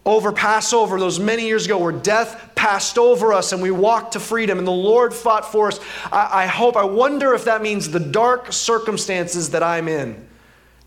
over 0.06 0.32
Passover, 0.32 0.98
those 0.98 1.20
many 1.20 1.46
years 1.46 1.66
ago, 1.66 1.78
where 1.78 1.92
death 1.92 2.52
passed 2.54 2.98
over 2.98 3.32
us 3.32 3.52
and 3.52 3.62
we 3.62 3.70
walked 3.70 4.12
to 4.12 4.20
freedom 4.20 4.58
and 4.58 4.66
the 4.66 4.72
Lord 4.72 5.12
fought 5.12 5.50
for 5.50 5.68
us. 5.68 5.78
I, 6.10 6.44
I 6.44 6.46
hope, 6.46 6.76
I 6.76 6.84
wonder 6.84 7.34
if 7.34 7.44
that 7.44 7.62
means 7.62 7.90
the 7.90 8.00
dark 8.00 8.52
circumstances 8.52 9.50
that 9.50 9.62
I'm 9.62 9.88
in, 9.88 10.26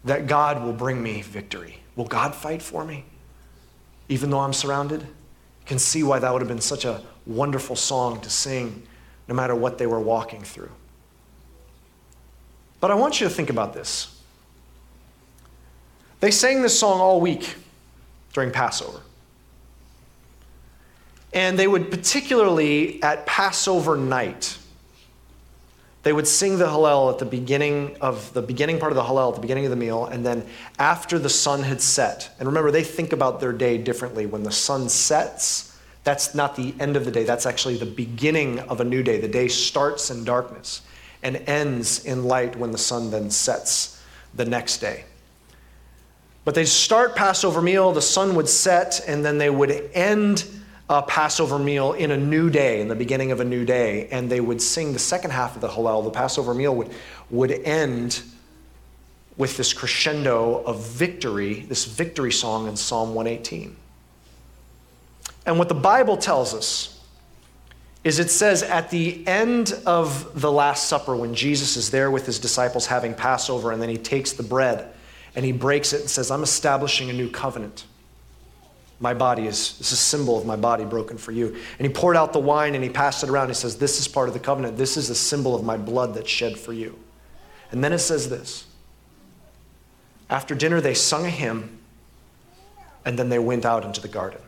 that 0.03 0.27
God 0.27 0.63
will 0.63 0.73
bring 0.73 1.01
me 1.01 1.21
victory. 1.21 1.79
Will 1.95 2.05
God 2.05 2.33
fight 2.33 2.61
for 2.61 2.83
me? 2.83 3.05
Even 4.09 4.29
though 4.29 4.39
I'm 4.39 4.53
surrounded? 4.53 5.01
You 5.01 5.67
can 5.67 5.79
see 5.79 6.03
why 6.03 6.19
that 6.19 6.31
would 6.31 6.41
have 6.41 6.49
been 6.49 6.59
such 6.59 6.83
a 6.85 7.01
wonderful 7.25 7.75
song 7.75 8.19
to 8.21 8.29
sing, 8.29 8.83
no 9.27 9.35
matter 9.35 9.55
what 9.55 9.77
they 9.77 9.87
were 9.87 9.99
walking 9.99 10.41
through. 10.41 10.71
But 12.79 12.91
I 12.91 12.95
want 12.95 13.21
you 13.21 13.27
to 13.27 13.33
think 13.33 13.49
about 13.49 13.73
this. 13.73 14.19
They 16.19 16.31
sang 16.31 16.61
this 16.61 16.77
song 16.77 16.99
all 16.99 17.21
week 17.21 17.55
during 18.33 18.51
Passover. 18.51 19.01
And 21.33 21.57
they 21.57 21.67
would 21.67 21.89
particularly 21.89 23.01
at 23.01 23.25
Passover 23.25 23.97
night, 23.97 24.57
they 26.03 26.13
would 26.13 26.27
sing 26.27 26.57
the 26.57 26.65
Hallel 26.65 27.11
at 27.11 27.19
the 27.19 27.25
beginning 27.25 27.95
of 28.01 28.33
the 28.33 28.41
beginning 28.41 28.79
part 28.79 28.91
of 28.91 28.97
the 28.97 29.03
Hallel 29.03 29.29
at 29.29 29.35
the 29.35 29.41
beginning 29.41 29.65
of 29.65 29.71
the 29.71 29.77
meal, 29.77 30.05
and 30.05 30.25
then 30.25 30.45
after 30.77 31.17
the 31.17 31.29
sun 31.29 31.63
had 31.63 31.81
set. 31.81 32.29
And 32.37 32.47
remember, 32.47 32.71
they 32.71 32.83
think 32.83 33.13
about 33.13 33.39
their 33.39 33.53
day 33.53 33.77
differently. 33.77 34.25
When 34.25 34.43
the 34.43 34.51
sun 34.51 34.89
sets, 34.89 35.72
that's 36.03 36.35
not 36.35 36.55
the 36.55 36.73
end 36.79 36.95
of 36.95 37.05
the 37.05 37.11
day, 37.11 37.23
that's 37.23 37.45
actually 37.45 37.77
the 37.77 37.85
beginning 37.85 38.59
of 38.59 38.81
a 38.81 38.83
new 38.83 39.03
day. 39.03 39.19
The 39.19 39.27
day 39.27 39.47
starts 39.47 40.09
in 40.09 40.23
darkness 40.23 40.81
and 41.21 41.37
ends 41.47 42.03
in 42.03 42.25
light 42.25 42.55
when 42.57 42.71
the 42.71 42.77
sun 42.77 43.11
then 43.11 43.31
sets 43.31 44.01
the 44.33 44.45
next 44.45 44.79
day. 44.79 45.05
But 46.45 46.55
they'd 46.55 46.65
start 46.65 47.15
Passover 47.15 47.61
meal, 47.61 47.93
the 47.93 48.01
sun 48.01 48.35
would 48.35 48.49
set, 48.49 48.99
and 49.07 49.23
then 49.23 49.37
they 49.37 49.49
would 49.49 49.71
end 49.93 50.45
a 50.89 51.01
Passover 51.01 51.57
meal 51.57 51.93
in 51.93 52.11
a 52.11 52.17
new 52.17 52.49
day, 52.49 52.81
in 52.81 52.89
the 52.89 52.95
beginning 52.95 53.31
of 53.31 53.39
a 53.39 53.45
new 53.45 53.63
day, 53.63 54.07
and 54.09 54.29
they 54.29 54.41
would 54.41 54.61
sing 54.61 54.91
the 54.91 54.99
second 54.99 55.31
half 55.31 55.55
of 55.55 55.61
the 55.61 55.69
Hallel. 55.69 56.03
The 56.03 56.09
Passover 56.09 56.53
meal 56.53 56.75
would, 56.75 56.91
would 57.29 57.51
end 57.51 58.21
with 59.37 59.55
this 59.55 59.71
crescendo 59.71 60.61
of 60.65 60.85
victory, 60.85 61.61
this 61.61 61.85
victory 61.85 62.31
song 62.31 62.67
in 62.67 62.75
Psalm 62.75 63.15
118. 63.15 63.77
And 65.45 65.59
what 65.59 65.69
the 65.69 65.75
Bible 65.75 66.17
tells 66.17 66.53
us 66.53 67.01
is 68.03 68.19
it 68.19 68.29
says 68.29 68.63
at 68.63 68.89
the 68.89 69.25
end 69.27 69.73
of 69.85 70.39
the 70.39 70.51
Last 70.51 70.89
Supper, 70.89 71.15
when 71.15 71.33
Jesus 71.33 71.77
is 71.77 71.89
there 71.89 72.11
with 72.11 72.25
his 72.25 72.39
disciples 72.39 72.85
having 72.85 73.13
Passover, 73.13 73.71
and 73.71 73.81
then 73.81 73.89
he 73.89 73.97
takes 73.97 74.33
the 74.33 74.43
bread 74.43 74.93
and 75.35 75.45
he 75.45 75.51
breaks 75.51 75.93
it 75.93 76.01
and 76.01 76.09
says, 76.09 76.29
I'm 76.29 76.43
establishing 76.43 77.09
a 77.09 77.13
new 77.13 77.29
covenant. 77.29 77.85
My 78.99 79.13
body 79.13 79.47
is, 79.47 79.77
this 79.79 79.87
is 79.87 79.93
a 79.93 80.01
symbol 80.01 80.37
of 80.37 80.45
my 80.45 80.55
body 80.55 80.85
broken 80.85 81.17
for 81.17 81.31
you. 81.31 81.47
And 81.77 81.87
he 81.87 81.91
poured 81.91 82.15
out 82.15 82.31
the 82.31 82.39
wine 82.39 82.75
and 82.75 82.83
he 82.83 82.89
passed 82.89 83.23
it 83.23 83.29
around. 83.29 83.47
He 83.47 83.53
says, 83.53 83.77
This 83.77 83.99
is 83.99 84.07
part 84.07 84.27
of 84.27 84.33
the 84.33 84.39
covenant. 84.39 84.77
This 84.77 84.95
is 84.95 85.09
a 85.09 85.15
symbol 85.15 85.55
of 85.55 85.63
my 85.63 85.77
blood 85.77 86.13
that's 86.13 86.29
shed 86.29 86.57
for 86.57 86.71
you. 86.71 86.97
And 87.71 87.83
then 87.83 87.91
it 87.91 87.99
says 87.99 88.29
this 88.29 88.65
After 90.29 90.55
dinner, 90.55 90.79
they 90.79 90.93
sung 90.93 91.25
a 91.25 91.29
hymn 91.29 91.79
and 93.03 93.17
then 93.17 93.29
they 93.29 93.39
went 93.39 93.65
out 93.65 93.83
into 93.83 93.99
the 93.99 94.07
garden. 94.07 94.39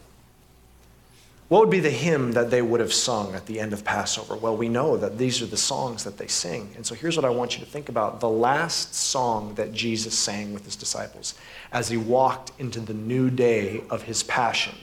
What 1.47 1.59
would 1.59 1.69
be 1.69 1.79
the 1.79 1.91
hymn 1.91 2.31
that 2.31 2.49
they 2.49 2.63
would 2.63 2.79
have 2.79 2.93
sung 2.93 3.35
at 3.35 3.45
the 3.45 3.59
end 3.59 3.71
of 3.71 3.83
Passover? 3.83 4.35
Well, 4.35 4.57
we 4.57 4.67
know 4.67 4.97
that 4.97 5.19
these 5.19 5.43
are 5.43 5.45
the 5.45 5.57
songs 5.57 6.03
that 6.03 6.17
they 6.17 6.25
sing. 6.25 6.71
And 6.75 6.83
so 6.83 6.95
here's 6.95 7.15
what 7.15 7.25
I 7.25 7.29
want 7.29 7.53
you 7.53 7.63
to 7.63 7.69
think 7.69 7.87
about 7.87 8.19
the 8.19 8.29
last 8.29 8.95
song 8.95 9.53
that 9.53 9.71
Jesus 9.71 10.17
sang 10.17 10.53
with 10.53 10.65
his 10.65 10.75
disciples 10.75 11.35
as 11.71 11.87
he 11.87 11.97
walked 11.97 12.51
into 12.59 12.79
the 12.79 12.95
new 12.95 13.29
day 13.29 13.83
of 13.91 14.01
his 14.03 14.23
passion 14.23 14.73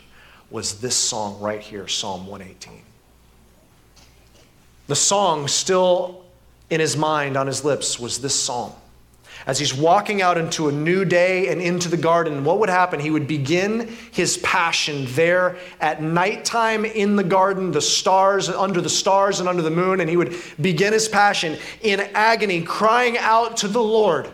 was 0.50 0.80
this 0.80 0.94
song 0.94 1.40
right 1.40 1.60
here, 1.60 1.88
Psalm 1.88 2.28
118. 2.28 2.82
The 4.86 4.94
song 4.94 5.48
still 5.48 6.24
in 6.70 6.78
his 6.78 6.96
mind, 6.96 7.36
on 7.36 7.48
his 7.48 7.64
lips, 7.64 7.98
was 7.98 8.20
this 8.20 8.38
psalm 8.38 8.72
as 9.46 9.58
he's 9.58 9.74
walking 9.74 10.22
out 10.22 10.38
into 10.38 10.68
a 10.68 10.72
new 10.72 11.04
day 11.04 11.48
and 11.48 11.60
into 11.60 11.88
the 11.88 11.96
garden, 11.96 12.44
what 12.44 12.58
would 12.60 12.68
happen? 12.68 13.00
He 13.00 13.10
would 13.10 13.26
begin 13.26 13.88
his 14.12 14.36
passion 14.38 15.06
there 15.10 15.56
at 15.80 16.02
nighttime 16.02 16.84
in 16.84 17.16
the 17.16 17.24
garden, 17.24 17.72
the 17.72 17.80
stars, 17.80 18.48
under 18.48 18.80
the 18.80 18.88
stars 18.88 19.40
and 19.40 19.48
under 19.48 19.62
the 19.62 19.70
moon, 19.70 20.00
and 20.00 20.08
he 20.08 20.16
would 20.16 20.34
begin 20.60 20.92
his 20.92 21.08
passion 21.08 21.58
in 21.82 22.00
agony, 22.14 22.62
crying 22.62 23.18
out 23.18 23.56
to 23.58 23.68
the 23.68 23.82
Lord. 23.82 24.30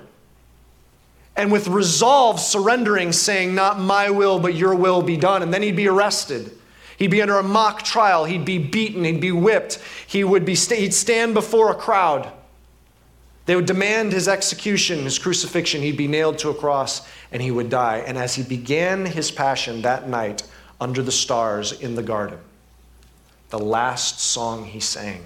And 1.37 1.53
with 1.53 1.69
resolve, 1.69 2.41
surrendering, 2.41 3.13
saying, 3.13 3.55
Not 3.55 3.79
my 3.79 4.11
will, 4.11 4.41
but 4.41 4.55
your 4.55 4.75
will 4.75 5.03
be 5.03 5.17
done. 5.17 5.43
And 5.43 5.55
then 5.55 5.63
he'd 5.63 5.77
be 5.77 5.89
arrested. 5.89 6.51
He'd 6.99 7.13
be 7.13 7.23
under 7.23 7.39
a 7.39 7.45
mock 7.45 7.83
trial. 7.83 8.25
He'd 8.25 8.45
be 8.45 8.59
beaten. 8.59 9.05
He'd 9.05 9.21
be 9.21 9.31
whipped. 9.31 9.81
He 10.09 10.25
would 10.25 10.45
be, 10.45 10.57
he'd 10.57 10.93
stand 10.93 11.35
before 11.35 11.71
a 11.71 11.77
crowd. 11.77 12.33
They 13.49 13.57
would 13.57 13.65
demand 13.65 14.13
his 14.13 14.29
execution, 14.29 15.05
his 15.05 15.19
crucifixion. 15.19 15.81
He'd 15.81 15.97
be 15.97 16.07
nailed 16.07 16.37
to 16.41 16.51
a 16.51 16.55
cross 16.55 17.09
and 17.33 17.41
he 17.41 17.51
would 17.51 17.71
die. 17.71 18.05
And 18.07 18.19
as 18.19 18.35
he 18.35 18.43
began 18.43 19.07
his 19.07 19.31
passion 19.31 19.81
that 19.81 20.07
night 20.07 20.43
under 20.79 21.03
the 21.03 21.11
stars 21.11 21.73
in 21.73 21.95
the 21.95 22.03
garden, 22.03 22.41
the 23.49 23.59
last 23.59 24.21
song 24.21 24.67
he 24.67 24.81
sang 24.81 25.25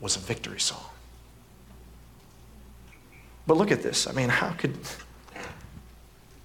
was 0.00 0.14
a 0.14 0.20
victory 0.20 0.60
song. 0.60 0.86
But 3.48 3.56
look 3.56 3.72
at 3.72 3.82
this. 3.82 4.06
I 4.06 4.12
mean, 4.12 4.28
how 4.28 4.50
could, 4.50 4.78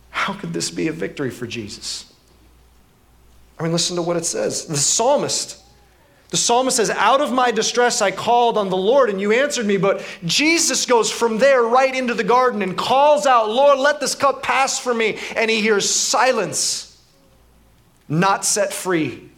how 0.10 0.34
could 0.34 0.54
this 0.54 0.72
be 0.72 0.88
a 0.88 0.92
victory 0.92 1.30
for 1.30 1.46
Jesus? 1.46 2.12
I 3.60 3.64
mean, 3.64 3.74
listen 3.74 3.96
to 3.96 4.02
what 4.02 4.18
it 4.18 4.26
says. 4.26 4.66
The 4.66 4.76
psalmist 4.76 5.61
the 6.32 6.38
psalmist 6.38 6.78
says, 6.78 6.90
Out 6.90 7.20
of 7.20 7.34
my 7.34 7.52
distress 7.52 8.02
I 8.02 8.10
called 8.10 8.58
on 8.58 8.70
the 8.70 8.78
Lord, 8.78 9.10
and 9.10 9.20
you 9.20 9.34
answered 9.34 9.66
me. 9.66 9.76
But 9.76 10.04
Jesus 10.26 10.86
goes 10.86 11.12
from 11.12 11.38
there 11.38 11.62
right 11.62 11.94
into 11.94 12.14
the 12.14 12.24
garden 12.24 12.62
and 12.62 12.76
calls 12.76 13.26
out, 13.26 13.50
Lord, 13.50 13.78
let 13.78 14.00
this 14.00 14.16
cup 14.16 14.42
pass 14.42 14.80
from 14.80 14.98
me. 14.98 15.20
And 15.36 15.52
he 15.52 15.62
hears 15.62 15.90
silence, 15.90 17.04
not 18.08 18.46
set 18.46 18.72
free 18.72 19.30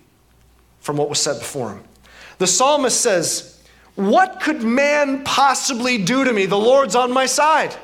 from 0.81 0.97
what 0.97 1.09
was 1.09 1.19
said 1.19 1.39
before 1.39 1.71
him. 1.71 1.83
The 2.37 2.45
psalmist 2.45 3.01
says, 3.01 3.59
What 3.95 4.39
could 4.39 4.61
man 4.61 5.23
possibly 5.23 5.97
do 5.97 6.23
to 6.23 6.31
me? 6.31 6.45
The 6.45 6.57
Lord's 6.57 6.95
on 6.95 7.11
my 7.11 7.25
side. 7.25 7.75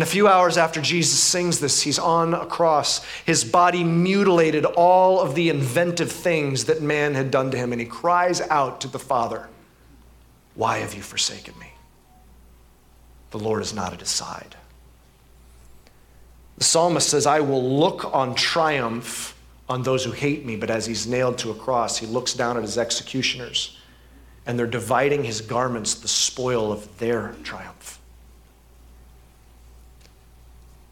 And 0.00 0.08
a 0.08 0.10
few 0.10 0.28
hours 0.28 0.56
after 0.56 0.80
Jesus 0.80 1.20
sings 1.20 1.60
this, 1.60 1.82
he's 1.82 1.98
on 1.98 2.32
a 2.32 2.46
cross. 2.46 3.04
His 3.26 3.44
body 3.44 3.84
mutilated 3.84 4.64
all 4.64 5.20
of 5.20 5.34
the 5.34 5.50
inventive 5.50 6.10
things 6.10 6.64
that 6.64 6.80
man 6.80 7.12
had 7.12 7.30
done 7.30 7.50
to 7.50 7.58
him. 7.58 7.70
And 7.70 7.82
he 7.82 7.86
cries 7.86 8.40
out 8.40 8.80
to 8.80 8.88
the 8.88 8.98
Father, 8.98 9.50
Why 10.54 10.78
have 10.78 10.94
you 10.94 11.02
forsaken 11.02 11.52
me? 11.58 11.74
The 13.32 13.40
Lord 13.40 13.60
is 13.60 13.74
not 13.74 13.92
at 13.92 14.00
his 14.00 14.08
side. 14.08 14.56
The 16.56 16.64
psalmist 16.64 17.10
says, 17.10 17.26
I 17.26 17.40
will 17.40 17.78
look 17.78 18.06
on 18.14 18.34
triumph 18.34 19.38
on 19.68 19.82
those 19.82 20.02
who 20.02 20.12
hate 20.12 20.46
me. 20.46 20.56
But 20.56 20.70
as 20.70 20.86
he's 20.86 21.06
nailed 21.06 21.36
to 21.40 21.50
a 21.50 21.54
cross, 21.54 21.98
he 21.98 22.06
looks 22.06 22.32
down 22.32 22.56
at 22.56 22.62
his 22.62 22.78
executioners, 22.78 23.78
and 24.46 24.58
they're 24.58 24.66
dividing 24.66 25.24
his 25.24 25.42
garments, 25.42 25.96
the 25.96 26.08
spoil 26.08 26.72
of 26.72 26.98
their 26.98 27.34
triumph. 27.42 27.99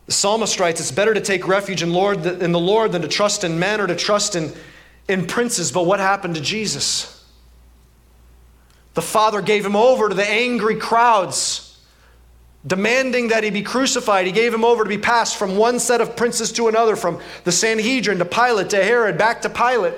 The 0.09 0.15
psalmist 0.15 0.59
writes, 0.59 0.81
It's 0.81 0.91
better 0.91 1.13
to 1.13 1.21
take 1.21 1.47
refuge 1.47 1.83
in, 1.83 1.93
Lord, 1.93 2.25
in 2.25 2.51
the 2.51 2.59
Lord 2.59 2.93
than 2.93 3.03
to 3.03 3.09
trust 3.09 3.45
in 3.45 3.59
men 3.59 3.79
or 3.79 3.87
to 3.87 3.95
trust 3.95 4.37
in, 4.37 4.55
in 5.07 5.27
princes. 5.27 5.71
But 5.71 5.85
what 5.85 6.01
happened 6.01 6.35
to 6.37 6.41
Jesus? 6.41 7.27
The 8.95 9.03
Father 9.03 9.43
gave 9.43 9.67
him 9.67 9.77
over 9.77 10.09
to 10.09 10.15
the 10.15 10.27
angry 10.27 10.77
crowds, 10.77 11.79
demanding 12.67 13.29
that 13.29 13.45
he 13.45 13.51
be 13.51 13.61
crucified. 13.61 14.25
He 14.25 14.33
gave 14.33 14.53
him 14.53 14.65
over 14.65 14.83
to 14.83 14.89
be 14.89 14.97
passed 14.97 15.37
from 15.37 15.59
one 15.59 15.79
set 15.79 16.01
of 16.01 16.17
princes 16.17 16.53
to 16.53 16.69
another, 16.69 16.97
from 16.97 17.21
the 17.45 17.53
Sanhedrin 17.53 18.17
to 18.19 18.25
Pilate 18.25 18.71
to 18.71 18.83
Herod, 18.83 19.19
back 19.19 19.43
to 19.43 19.51
Pilate. 19.51 19.93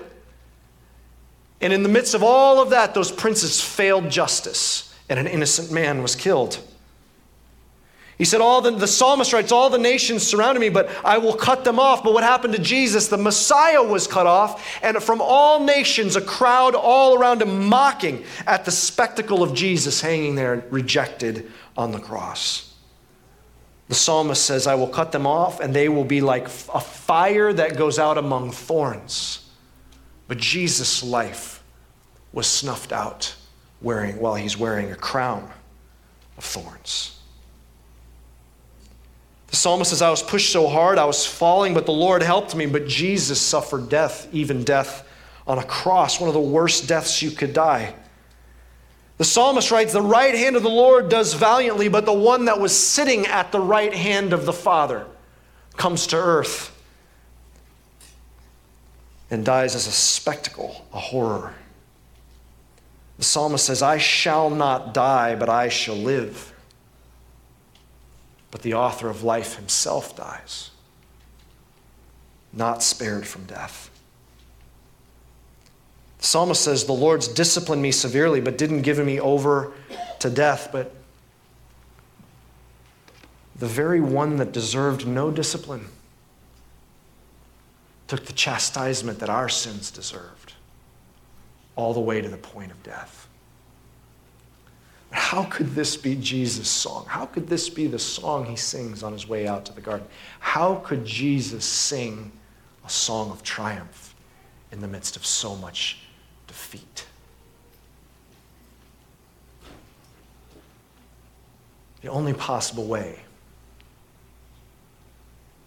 And 1.60 1.72
in 1.72 1.84
the 1.84 1.88
midst 1.88 2.14
of 2.14 2.24
all 2.24 2.60
of 2.60 2.70
that, 2.70 2.94
those 2.94 3.12
princes 3.12 3.60
failed 3.60 4.10
justice, 4.10 4.92
and 5.08 5.20
an 5.20 5.28
innocent 5.28 5.70
man 5.70 6.02
was 6.02 6.16
killed. 6.16 6.58
He 8.20 8.26
said, 8.26 8.42
all 8.42 8.60
the, 8.60 8.72
the 8.72 8.86
psalmist 8.86 9.32
writes, 9.32 9.50
All 9.50 9.70
the 9.70 9.78
nations 9.78 10.26
surrounded 10.26 10.60
me, 10.60 10.68
but 10.68 10.90
I 11.02 11.16
will 11.16 11.32
cut 11.32 11.64
them 11.64 11.78
off. 11.78 12.04
But 12.04 12.12
what 12.12 12.22
happened 12.22 12.52
to 12.52 12.60
Jesus? 12.60 13.08
The 13.08 13.16
Messiah 13.16 13.82
was 13.82 14.06
cut 14.06 14.26
off, 14.26 14.78
and 14.82 15.02
from 15.02 15.22
all 15.22 15.64
nations, 15.64 16.16
a 16.16 16.20
crowd 16.20 16.74
all 16.74 17.18
around 17.18 17.40
him 17.40 17.66
mocking 17.66 18.22
at 18.46 18.66
the 18.66 18.70
spectacle 18.70 19.42
of 19.42 19.54
Jesus 19.54 20.02
hanging 20.02 20.34
there, 20.34 20.66
rejected 20.68 21.50
on 21.78 21.92
the 21.92 21.98
cross. 21.98 22.74
The 23.88 23.94
psalmist 23.94 24.44
says, 24.44 24.66
I 24.66 24.74
will 24.74 24.88
cut 24.88 25.12
them 25.12 25.26
off, 25.26 25.60
and 25.60 25.72
they 25.72 25.88
will 25.88 26.04
be 26.04 26.20
like 26.20 26.44
a 26.44 26.80
fire 26.80 27.54
that 27.54 27.78
goes 27.78 27.98
out 27.98 28.18
among 28.18 28.50
thorns. 28.50 29.48
But 30.28 30.36
Jesus' 30.36 31.02
life 31.02 31.62
was 32.34 32.46
snuffed 32.46 32.92
out 32.92 33.34
wearing, 33.80 34.20
while 34.20 34.34
he's 34.34 34.58
wearing 34.58 34.92
a 34.92 34.96
crown 34.96 35.50
of 36.36 36.44
thorns. 36.44 37.16
The 39.50 39.56
psalmist 39.56 39.90
says, 39.90 40.00
I 40.00 40.10
was 40.10 40.22
pushed 40.22 40.52
so 40.52 40.68
hard, 40.68 40.96
I 40.96 41.04
was 41.04 41.26
falling, 41.26 41.74
but 41.74 41.84
the 41.84 41.92
Lord 41.92 42.22
helped 42.22 42.54
me. 42.54 42.66
But 42.66 42.86
Jesus 42.86 43.40
suffered 43.40 43.88
death, 43.88 44.28
even 44.32 44.62
death 44.62 45.06
on 45.46 45.58
a 45.58 45.64
cross, 45.64 46.20
one 46.20 46.28
of 46.28 46.34
the 46.34 46.40
worst 46.40 46.86
deaths 46.86 47.20
you 47.20 47.32
could 47.32 47.52
die. 47.52 47.94
The 49.18 49.24
psalmist 49.24 49.70
writes, 49.70 49.92
The 49.92 50.00
right 50.00 50.34
hand 50.34 50.54
of 50.56 50.62
the 50.62 50.70
Lord 50.70 51.08
does 51.08 51.34
valiantly, 51.34 51.88
but 51.88 52.06
the 52.06 52.12
one 52.12 52.44
that 52.44 52.60
was 52.60 52.76
sitting 52.76 53.26
at 53.26 53.50
the 53.50 53.60
right 53.60 53.92
hand 53.92 54.32
of 54.32 54.46
the 54.46 54.52
Father 54.52 55.06
comes 55.76 56.06
to 56.08 56.16
earth 56.16 56.74
and 59.30 59.44
dies 59.44 59.74
as 59.74 59.86
a 59.86 59.92
spectacle, 59.92 60.86
a 60.92 61.00
horror. 61.00 61.54
The 63.18 63.24
psalmist 63.24 63.66
says, 63.66 63.82
I 63.82 63.98
shall 63.98 64.48
not 64.48 64.94
die, 64.94 65.34
but 65.34 65.48
I 65.48 65.68
shall 65.68 65.96
live. 65.96 66.54
But 68.50 68.62
the 68.62 68.74
author 68.74 69.08
of 69.08 69.22
life 69.22 69.56
himself 69.56 70.16
dies, 70.16 70.70
not 72.52 72.82
spared 72.82 73.26
from 73.26 73.44
death. 73.44 73.90
The 76.18 76.26
psalmist 76.26 76.62
says, 76.62 76.84
The 76.84 76.92
Lord's 76.92 77.28
disciplined 77.28 77.80
me 77.80 77.92
severely, 77.92 78.40
but 78.40 78.58
didn't 78.58 78.82
give 78.82 78.98
me 78.98 79.20
over 79.20 79.72
to 80.18 80.28
death. 80.28 80.68
But 80.72 80.94
the 83.56 83.66
very 83.66 84.00
one 84.00 84.36
that 84.36 84.52
deserved 84.52 85.06
no 85.06 85.30
discipline 85.30 85.86
took 88.08 88.26
the 88.26 88.32
chastisement 88.32 89.20
that 89.20 89.30
our 89.30 89.48
sins 89.48 89.90
deserved, 89.90 90.54
all 91.76 91.94
the 91.94 92.00
way 92.00 92.20
to 92.20 92.28
the 92.28 92.36
point 92.36 92.72
of 92.72 92.82
death. 92.82 93.19
How 95.10 95.44
could 95.44 95.74
this 95.74 95.96
be 95.96 96.14
Jesus' 96.14 96.68
song? 96.68 97.04
How 97.08 97.26
could 97.26 97.48
this 97.48 97.68
be 97.68 97.86
the 97.86 97.98
song 97.98 98.46
he 98.46 98.56
sings 98.56 99.02
on 99.02 99.12
his 99.12 99.28
way 99.28 99.46
out 99.46 99.64
to 99.66 99.72
the 99.72 99.80
garden? 99.80 100.06
How 100.38 100.76
could 100.76 101.04
Jesus 101.04 101.64
sing 101.64 102.32
a 102.84 102.90
song 102.90 103.30
of 103.30 103.42
triumph 103.42 104.14
in 104.70 104.80
the 104.80 104.88
midst 104.88 105.16
of 105.16 105.26
so 105.26 105.56
much 105.56 105.98
defeat? 106.46 107.06
The 112.02 112.08
only 112.08 112.32
possible 112.32 112.86
way 112.86 113.20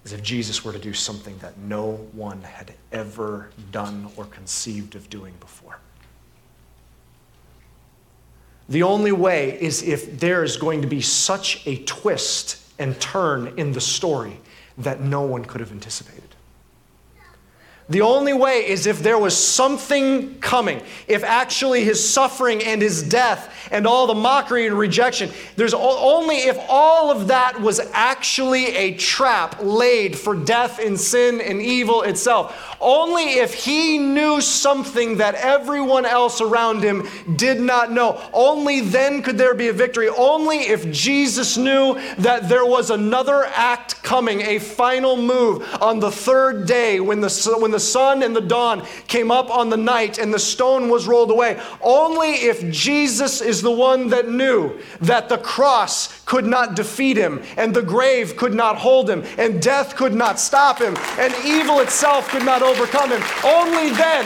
is 0.04 0.14
if 0.14 0.24
Jesus 0.24 0.66
were 0.66 0.74
to 0.74 0.80
do 0.80 0.94
something 0.94 1.38
that 1.40 1.58
no 1.58 1.94
one 2.14 2.42
had 2.42 2.74
ever 2.92 3.50
done 3.72 4.10
or 4.16 4.26
conceived 4.26 4.96
of 4.96 5.10
doing 5.10 5.34
before. 5.40 5.80
The 8.70 8.84
only 8.84 9.12
way 9.12 9.60
is 9.62 9.84
if 9.84 10.20
there 10.20 10.44
is 10.44 10.58
going 10.58 10.82
to 10.82 10.88
be 10.88 11.02
such 11.02 11.66
a 11.68 11.78
twist 11.84 12.62
and 12.80 13.00
turn 13.00 13.54
in 13.58 13.74
the 13.74 13.82
story 13.82 14.40
that 14.78 15.02
no 15.02 15.22
one 15.22 15.46
could 15.46 15.62
have 15.62 15.72
anticipated. 15.72 16.24
The 17.90 18.02
only 18.02 18.32
way 18.32 18.66
is 18.66 18.88
if 18.88 19.04
there 19.04 19.18
was 19.18 19.38
something 19.38 20.40
coming, 20.40 20.82
if 21.08 21.24
actually 21.24 21.84
his 21.84 22.08
suffering 22.08 22.64
and 22.64 22.82
his 22.82 23.04
death 23.04 23.70
and 23.72 23.86
all 23.86 24.08
the 24.08 24.14
mockery 24.14 24.66
and 24.66 24.78
rejection, 24.78 25.30
there's 25.58 25.74
only 25.74 26.38
if 26.38 26.58
all 26.70 27.12
of 27.12 27.28
that 27.28 27.60
was 27.60 27.82
actually 27.92 28.68
a 28.76 28.96
trap 28.96 29.58
laid 29.62 30.18
for 30.18 30.34
death 30.34 30.80
and 30.80 30.98
sin 30.98 31.42
and 31.42 31.62
evil 31.62 32.04
itself. 32.04 32.73
Only 32.84 33.36
if 33.36 33.54
he 33.54 33.98
knew 33.98 34.42
something 34.42 35.18
that 35.18 35.36
everyone 35.36 36.06
else 36.06 36.42
around 36.42 36.84
him 36.84 37.08
did 37.38 37.60
not 37.60 37.92
know. 37.92 38.22
Only 38.34 38.82
then 38.82 39.22
could 39.22 39.38
there 39.38 39.56
be 39.56 39.70
a 39.70 39.74
victory. 39.74 40.10
Only 40.10 40.58
if 40.58 40.92
Jesus 40.92 41.56
knew 41.56 42.00
that 42.18 42.50
there 42.50 42.66
was 42.66 42.90
another 42.90 43.46
act 43.46 44.04
coming, 44.04 44.42
a 44.42 44.60
final 44.60 45.16
move 45.16 45.66
on 45.82 46.00
the 46.00 46.12
third 46.12 46.68
day 46.68 47.00
when 47.00 47.22
the, 47.22 47.58
when 47.60 47.72
the 47.72 47.80
sun 47.80 48.22
and 48.22 48.36
the 48.36 48.42
dawn 48.42 48.86
came 49.08 49.32
up 49.32 49.50
on 49.50 49.70
the 49.70 49.78
night 49.78 50.18
and 50.18 50.34
the 50.34 50.40
stone 50.40 50.90
was 50.90 51.08
rolled 51.08 51.32
away. 51.32 51.62
Only 51.82 52.32
if 52.34 52.70
Jesus 52.70 53.40
is 53.40 53.62
the 53.62 53.72
one 53.72 54.10
that 54.10 54.28
knew 54.28 54.78
that 55.00 55.30
the 55.30 55.38
cross 55.38 56.22
could 56.26 56.46
not 56.46 56.76
defeat 56.76 57.16
him 57.16 57.42
and 57.58 57.74
the 57.74 57.82
grave 57.82 58.36
could 58.36 58.54
not 58.54 58.76
hold 58.76 59.10
him 59.10 59.24
and 59.38 59.62
death 59.62 59.96
could 59.96 60.14
not 60.14 60.40
stop 60.40 60.80
him 60.80 60.96
and 61.18 61.34
evil 61.46 61.80
itself 61.80 62.28
could 62.30 62.44
not 62.44 62.62
overcome 62.74 63.12
him. 63.12 63.24
Only 63.44 63.92
then 63.92 64.26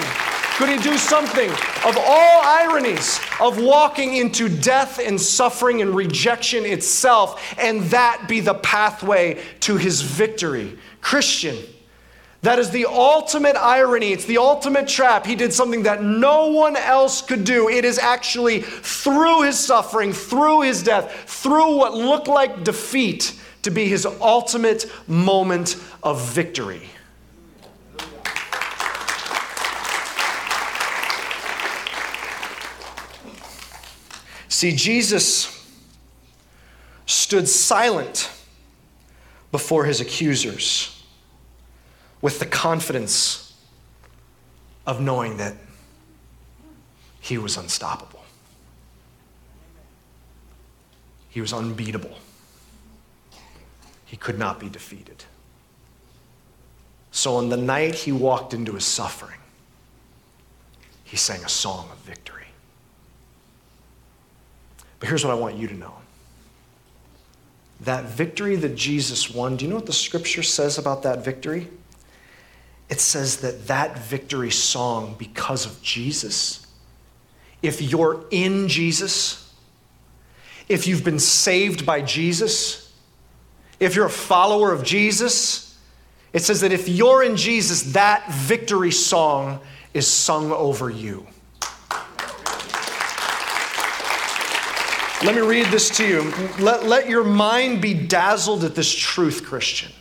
could 0.58 0.70
he 0.70 0.78
do 0.78 0.98
something 0.98 1.52
of 1.86 1.96
all 1.98 2.42
ironies 2.44 3.20
of 3.40 3.62
walking 3.62 4.16
into 4.16 4.50
death 4.50 5.00
and 5.00 5.22
suffering 5.22 5.84
and 5.84 5.96
rejection 5.96 6.66
itself, 6.66 7.56
and 7.60 7.84
that 7.84 8.26
be 8.28 8.40
the 8.40 8.56
pathway 8.56 9.40
to 9.60 9.78
his 9.78 10.02
victory. 10.02 10.78
Christian, 11.00 11.58
that 12.42 12.58
is 12.58 12.72
the 12.72 12.86
ultimate 12.86 13.56
irony. 13.56 14.14
It's 14.14 14.26
the 14.26 14.38
ultimate 14.38 14.88
trap. 14.88 15.26
He 15.26 15.36
did 15.36 15.54
something 15.54 15.84
that 15.84 16.02
no 16.02 16.48
one 16.48 16.76
else 16.76 17.22
could 17.22 17.44
do. 17.44 17.70
It 17.70 17.86
is 17.86 18.00
actually 18.00 18.62
through 18.62 19.44
his 19.44 19.60
suffering, 19.60 20.12
through 20.14 20.62
his 20.62 20.82
death, 20.82 21.12
through 21.28 21.76
what 21.76 21.94
looked 21.94 22.28
like 22.28 22.64
defeat, 22.64 23.40
to 23.62 23.70
be 23.70 23.88
his 23.88 24.06
ultimate 24.06 24.90
moment 25.08 25.76
of 26.02 26.22
victory. 26.30 26.90
See, 34.58 34.72
Jesus 34.72 35.56
stood 37.06 37.48
silent 37.48 38.28
before 39.52 39.86
his 39.86 40.02
accusers 40.02 41.00
with 42.24 42.40
the 42.40 42.48
confidence 42.48 43.54
of 44.88 45.00
knowing 45.00 45.38
that 45.38 45.54
he 47.20 47.38
was 47.38 47.56
unstoppable. 47.56 48.24
He 51.30 51.40
was 51.40 51.54
unbeatable. 51.54 52.18
He 54.06 54.18
could 54.18 54.40
not 54.40 54.60
be 54.60 54.70
defeated. 54.70 55.24
So, 57.12 57.36
on 57.36 57.50
the 57.50 57.58
night 57.58 57.94
he 57.94 58.12
walked 58.12 58.56
into 58.56 58.74
his 58.74 58.86
suffering, 58.86 59.40
he 61.04 61.16
sang 61.16 61.44
a 61.44 61.50
song 61.50 61.90
of 61.92 62.00
victory. 62.00 62.48
But 65.00 65.10
here's 65.10 65.24
what 65.24 65.32
I 65.32 65.40
want 65.40 65.56
you 65.56 65.68
to 65.68 65.76
know 65.76 65.94
that 67.82 68.06
victory 68.06 68.56
that 68.56 68.76
Jesus 68.76 69.30
won, 69.30 69.56
do 69.56 69.64
you 69.64 69.70
know 69.70 69.76
what 69.76 69.86
the 69.86 69.94
scripture 69.94 70.42
says 70.42 70.80
about 70.80 71.04
that 71.04 71.24
victory? 71.24 71.68
it 72.90 73.02
says 73.02 73.38
that 73.38 73.68
that 73.68 74.00
victory 74.00 74.52
song, 74.52 75.16
because 75.18 75.66
of 75.66 75.82
Jesus, 75.82 76.66
if 77.62 77.82
you're 77.82 78.26
in 78.32 78.68
Jesus, 78.68 79.54
if 80.70 80.88
you've 80.88 81.04
been 81.04 81.20
saved 81.20 81.86
by 81.86 82.02
Jesus, 82.02 82.94
if 83.80 83.96
you're 83.96 84.06
a 84.06 84.10
follower 84.10 84.72
of 84.72 84.84
Jesus, 84.84 85.78
it 86.34 86.44
says 86.44 86.62
that 86.62 86.72
if 86.72 86.88
you're 86.88 87.24
in 87.24 87.36
Jesus, 87.36 87.94
that 87.94 88.32
victory 88.32 88.92
song 88.92 89.60
is 89.94 90.08
sung 90.08 90.52
over 90.52 90.90
you. 90.90 91.26
Let 95.24 95.34
me 95.34 95.42
read 95.42 95.66
this 95.68 95.90
to 95.98 96.08
you. 96.08 96.32
Let, 96.60 96.86
let 96.86 97.10
your 97.10 97.24
mind 97.24 97.82
be 97.82 97.96
dazzled 97.96 98.64
at 98.64 98.76
this 98.76 98.94
truth, 98.94 99.44
Christian. 99.44 99.92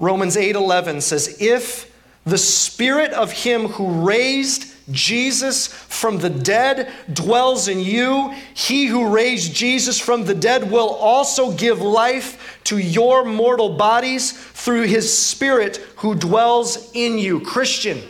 Romans 0.00 0.34
8:11 0.34 1.02
says, 1.02 1.36
"If 1.38 1.92
the 2.24 2.38
spirit 2.38 3.12
of 3.12 3.32
him 3.32 3.68
who 3.68 4.06
raised 4.06 4.64
Jesus 4.90 5.66
from 5.66 6.18
the 6.20 6.30
dead 6.30 6.90
dwells 7.12 7.68
in 7.68 7.80
you, 7.80 8.34
he 8.54 8.86
who 8.86 9.08
raised 9.08 9.54
Jesus 9.54 9.98
from 9.98 10.24
the 10.24 10.34
dead 10.34 10.70
will 10.70 10.88
also 10.88 11.50
give 11.50 11.82
life 11.82 12.58
to 12.64 12.78
your 12.78 13.26
mortal 13.26 13.76
bodies 13.76 14.32
through 14.32 14.82
his 14.82 15.16
spirit 15.16 15.76
who 15.96 16.14
dwells 16.14 16.90
in 16.94 17.18
you." 17.18 17.40
Christian, 17.40 18.02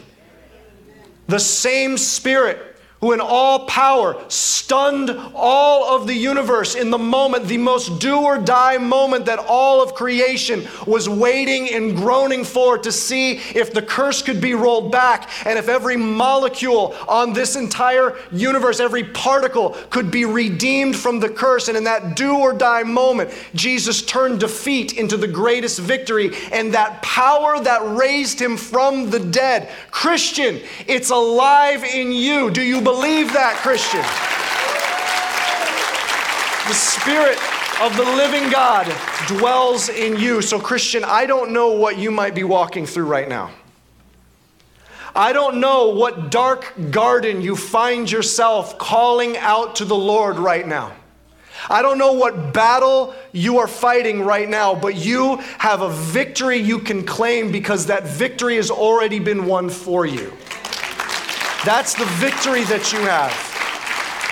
the 1.27 1.41
same 1.41 1.99
spirit 1.99 2.72
who 3.03 3.13
in 3.13 3.21
all 3.21 3.67
power 3.67 4.17
stunned 4.29 5.11
all 5.35 5.97
of 5.97 6.07
the 6.07 6.15
universe 6.15 6.77
in 6.77 6.89
the 6.89 6.99
moment, 6.99 7.45
the 7.47 7.59
most 7.59 7.99
do 7.99 8.17
or 8.17 8.39
die 8.39 8.79
moment 8.79 9.27
that 9.27 9.41
all 9.41 9.83
of 9.83 9.93
creation 9.93 10.65
was 10.87 11.09
waiting 11.09 11.69
and 11.75 11.97
groaning 11.97 12.45
for 12.45 12.79
to 12.79 12.93
see 12.93 13.33
if 13.57 13.75
the 13.75 13.83
curse 13.83 14.23
could 14.23 14.41
be 14.41 14.55
rolled 14.55 14.93
back 14.93 15.29
and 15.45 15.59
if 15.59 15.69
every 15.69 15.97
molecule 15.97 16.95
on 17.09 17.33
this 17.33 17.57
entire 17.57 18.17
universe, 18.31 18.79
every 18.79 19.03
particle 19.03 19.71
could 19.91 20.13
be 20.13 20.25
redeemed 20.25 20.95
from 20.95 21.19
the 21.19 21.29
curse. 21.29 21.67
And 21.67 21.77
in 21.77 21.83
that 21.85 22.15
do 22.15 22.39
or 22.39 22.53
die 22.53 22.85
moment, 22.85 23.31
Jesus 23.57 24.03
turned 24.03 24.39
defeat 24.39 24.93
into 24.93 25.17
the 25.17 25.27
greatest 25.27 25.81
victory 25.81 26.31
and 26.53 26.73
that 26.73 27.03
power 27.03 27.59
that 27.59 27.81
raised 27.99 28.41
him 28.41 28.57
from 28.57 29.11
the 29.11 29.19
dead. 29.19 29.71
Christian, 29.91 30.61
it's 30.87 31.11
alive 31.11 31.83
in 31.83 32.13
you. 32.13 32.49
Do 32.49 32.63
you 32.63 32.81
believe? 32.81 32.92
Believe 32.93 33.33
that, 33.33 33.57
Christian. 33.63 34.03
The 36.69 36.75
Spirit 36.75 37.39
of 37.81 37.97
the 37.97 38.05
living 38.05 38.51
God 38.51 38.85
dwells 39.27 39.89
in 39.89 40.19
you. 40.19 40.43
So, 40.43 40.61
Christian, 40.61 41.03
I 41.03 41.25
don't 41.25 41.53
know 41.53 41.73
what 41.73 41.97
you 41.97 42.11
might 42.11 42.35
be 42.35 42.45
walking 42.45 42.85
through 42.85 43.07
right 43.07 43.29
now. 43.29 43.51
I 45.15 45.33
don't 45.33 45.59
know 45.59 45.89
what 45.89 46.31
dark 46.31 46.75
garden 46.91 47.41
you 47.41 47.57
find 47.57 48.11
yourself 48.11 48.77
calling 48.77 49.39
out 49.39 49.77
to 49.77 49.87
the 49.87 49.97
Lord 49.97 50.37
right 50.37 50.67
now. 50.67 50.93
I 51.71 51.81
don't 51.81 51.97
know 51.97 52.13
what 52.13 52.53
battle 52.53 53.15
you 53.33 53.59
are 53.59 53.69
fighting 53.69 54.21
right 54.21 54.49
now, 54.49 54.75
but 54.75 54.97
you 54.97 55.37
have 55.59 55.81
a 55.81 55.91
victory 55.91 56.59
you 56.59 56.79
can 56.79 57.05
claim 57.07 57.53
because 57.53 57.87
that 57.87 58.07
victory 58.07 58.57
has 58.57 58.71
already 58.71 59.19
been 59.19 59.47
won 59.47 59.71
for 59.71 60.05
you. 60.05 60.33
That's 61.65 61.95
the 61.95 62.07
victory 62.17 62.65
that 62.65 62.93
you 62.93 62.99
have. 63.01 63.33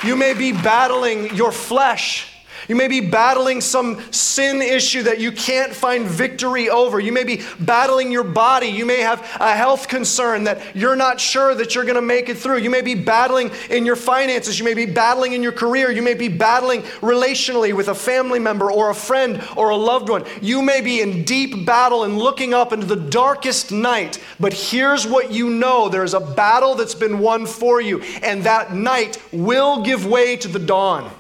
You 0.04 0.16
may 0.16 0.34
be 0.34 0.52
battling 0.52 1.34
your 1.36 1.52
flesh 1.52 2.29
you 2.70 2.76
may 2.76 2.86
be 2.86 3.00
battling 3.00 3.60
some 3.60 4.00
sin 4.12 4.62
issue 4.62 5.02
that 5.02 5.18
you 5.18 5.32
can't 5.32 5.74
find 5.74 6.06
victory 6.06 6.70
over. 6.70 7.00
You 7.00 7.10
may 7.10 7.24
be 7.24 7.42
battling 7.58 8.12
your 8.12 8.22
body. 8.22 8.68
You 8.68 8.86
may 8.86 9.00
have 9.00 9.22
a 9.40 9.56
health 9.56 9.88
concern 9.88 10.44
that 10.44 10.76
you're 10.76 10.94
not 10.94 11.18
sure 11.18 11.52
that 11.56 11.74
you're 11.74 11.82
going 11.82 11.96
to 11.96 12.00
make 12.00 12.28
it 12.28 12.38
through. 12.38 12.58
You 12.58 12.70
may 12.70 12.82
be 12.82 12.94
battling 12.94 13.50
in 13.70 13.84
your 13.84 13.96
finances. 13.96 14.56
You 14.56 14.64
may 14.64 14.74
be 14.74 14.86
battling 14.86 15.32
in 15.32 15.42
your 15.42 15.50
career. 15.50 15.90
You 15.90 16.00
may 16.00 16.14
be 16.14 16.28
battling 16.28 16.82
relationally 17.00 17.74
with 17.74 17.88
a 17.88 17.94
family 17.94 18.38
member 18.38 18.70
or 18.70 18.90
a 18.90 18.94
friend 18.94 19.42
or 19.56 19.70
a 19.70 19.76
loved 19.76 20.08
one. 20.08 20.24
You 20.40 20.62
may 20.62 20.80
be 20.80 21.00
in 21.00 21.24
deep 21.24 21.66
battle 21.66 22.04
and 22.04 22.18
looking 22.18 22.54
up 22.54 22.72
into 22.72 22.86
the 22.86 22.94
darkest 22.94 23.72
night. 23.72 24.22
But 24.38 24.52
here's 24.52 25.08
what 25.08 25.32
you 25.32 25.50
know 25.50 25.88
there's 25.88 26.14
a 26.14 26.20
battle 26.20 26.76
that's 26.76 26.94
been 26.94 27.18
won 27.18 27.46
for 27.46 27.80
you, 27.80 28.00
and 28.22 28.44
that 28.44 28.72
night 28.72 29.20
will 29.32 29.82
give 29.82 30.06
way 30.06 30.36
to 30.36 30.46
the 30.46 30.60
dawn. 30.60 31.10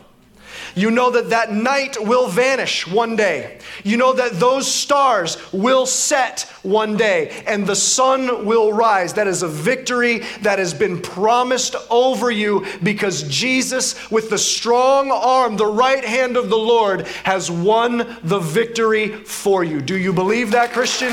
You 0.80 0.90
know 0.90 1.10
that 1.10 1.28
that 1.28 1.52
night 1.52 2.02
will 2.02 2.26
vanish 2.26 2.86
one 2.86 3.14
day. 3.14 3.58
You 3.84 3.98
know 3.98 4.14
that 4.14 4.40
those 4.40 4.66
stars 4.66 5.36
will 5.52 5.84
set 5.84 6.50
one 6.62 6.96
day 6.96 7.42
and 7.46 7.66
the 7.66 7.76
sun 7.76 8.46
will 8.46 8.72
rise. 8.72 9.12
That 9.12 9.26
is 9.26 9.42
a 9.42 9.48
victory 9.48 10.20
that 10.40 10.58
has 10.58 10.72
been 10.72 10.98
promised 10.98 11.76
over 11.90 12.30
you 12.30 12.64
because 12.82 13.24
Jesus, 13.24 14.10
with 14.10 14.30
the 14.30 14.38
strong 14.38 15.10
arm, 15.10 15.58
the 15.58 15.66
right 15.66 16.02
hand 16.02 16.38
of 16.38 16.48
the 16.48 16.56
Lord, 16.56 17.06
has 17.24 17.50
won 17.50 18.16
the 18.22 18.38
victory 18.38 19.22
for 19.24 19.62
you. 19.62 19.82
Do 19.82 19.98
you 19.98 20.14
believe 20.14 20.50
that, 20.52 20.72
Christian? 20.72 21.10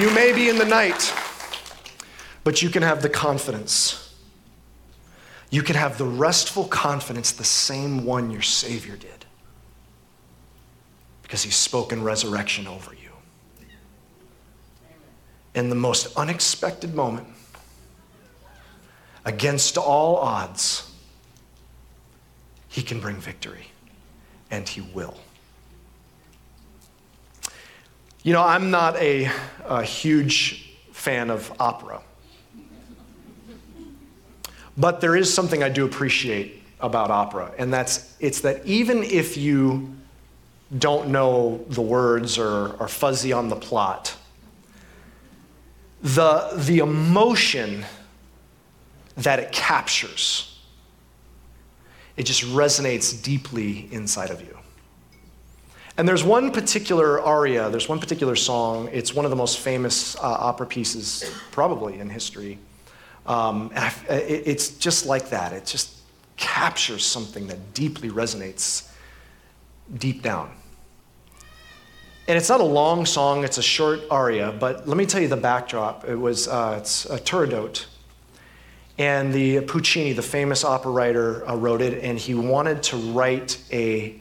You 0.00 0.14
may 0.14 0.32
be 0.32 0.48
in 0.48 0.56
the 0.56 0.64
night, 0.64 1.12
but 2.44 2.62
you 2.62 2.70
can 2.70 2.84
have 2.84 3.02
the 3.02 3.08
confidence 3.08 4.11
you 5.52 5.62
can 5.62 5.76
have 5.76 5.98
the 5.98 6.06
restful 6.06 6.64
confidence, 6.64 7.30
the 7.30 7.44
same 7.44 8.06
one 8.06 8.30
your 8.30 8.40
Savior 8.40 8.96
did, 8.96 9.26
because 11.22 11.42
He's 11.42 11.54
spoken 11.54 12.02
resurrection 12.02 12.66
over 12.66 12.94
you. 12.94 13.10
In 15.54 15.68
the 15.68 15.74
most 15.74 16.16
unexpected 16.16 16.94
moment, 16.94 17.28
against 19.26 19.76
all 19.76 20.16
odds, 20.16 20.90
He 22.68 22.82
can 22.82 22.98
bring 22.98 23.16
victory, 23.16 23.66
and 24.50 24.66
He 24.66 24.80
will. 24.80 25.18
You 28.22 28.32
know, 28.32 28.42
I'm 28.42 28.70
not 28.70 28.96
a, 28.96 29.30
a 29.66 29.82
huge 29.82 30.70
fan 30.92 31.28
of 31.28 31.52
opera. 31.60 32.00
But 34.76 35.00
there 35.00 35.16
is 35.16 35.32
something 35.32 35.62
I 35.62 35.68
do 35.68 35.84
appreciate 35.84 36.62
about 36.80 37.10
opera, 37.10 37.52
and 37.58 37.72
that's 37.72 38.16
it's 38.20 38.40
that 38.40 38.64
even 38.64 39.02
if 39.02 39.36
you 39.36 39.94
don't 40.78 41.08
know 41.08 41.64
the 41.68 41.82
words 41.82 42.38
or 42.38 42.76
are 42.80 42.88
fuzzy 42.88 43.32
on 43.32 43.48
the 43.48 43.56
plot, 43.56 44.16
the, 46.02 46.50
the 46.56 46.78
emotion 46.78 47.84
that 49.16 49.38
it 49.38 49.52
captures, 49.52 50.58
it 52.16 52.24
just 52.24 52.42
resonates 52.42 53.22
deeply 53.22 53.88
inside 53.92 54.30
of 54.30 54.40
you. 54.40 54.56
And 55.98 56.08
there's 56.08 56.24
one 56.24 56.50
particular 56.50 57.20
aria, 57.20 57.68
there's 57.68 57.88
one 57.88 58.00
particular 58.00 58.34
song, 58.34 58.88
it's 58.92 59.14
one 59.14 59.26
of 59.26 59.30
the 59.30 59.36
most 59.36 59.58
famous 59.58 60.16
uh, 60.16 60.20
opera 60.22 60.66
pieces 60.66 61.30
probably 61.50 62.00
in 62.00 62.08
history. 62.08 62.58
Um, 63.26 63.70
it, 63.74 64.42
it's 64.46 64.70
just 64.78 65.06
like 65.06 65.30
that. 65.30 65.52
It 65.52 65.66
just 65.66 65.96
captures 66.36 67.04
something 67.04 67.46
that 67.46 67.74
deeply 67.74 68.10
resonates 68.10 68.90
deep 69.98 70.22
down. 70.22 70.50
And 72.28 72.38
it's 72.38 72.48
not 72.48 72.60
a 72.60 72.64
long 72.64 73.04
song, 73.04 73.44
it's 73.44 73.58
a 73.58 73.62
short 73.62 74.00
aria, 74.10 74.52
but 74.52 74.86
let 74.86 74.96
me 74.96 75.06
tell 75.06 75.20
you 75.20 75.28
the 75.28 75.36
backdrop. 75.36 76.08
It 76.08 76.16
was, 76.16 76.46
uh, 76.46 76.76
it's 76.80 77.04
a 77.06 77.18
Turandot. 77.18 77.84
And 78.98 79.32
the 79.32 79.62
Puccini, 79.62 80.12
the 80.12 80.22
famous 80.22 80.64
opera 80.64 80.92
writer, 80.92 81.48
uh, 81.48 81.56
wrote 81.56 81.82
it, 81.82 82.02
and 82.04 82.18
he 82.18 82.34
wanted 82.34 82.82
to 82.84 82.96
write 82.96 83.58
a, 83.72 84.20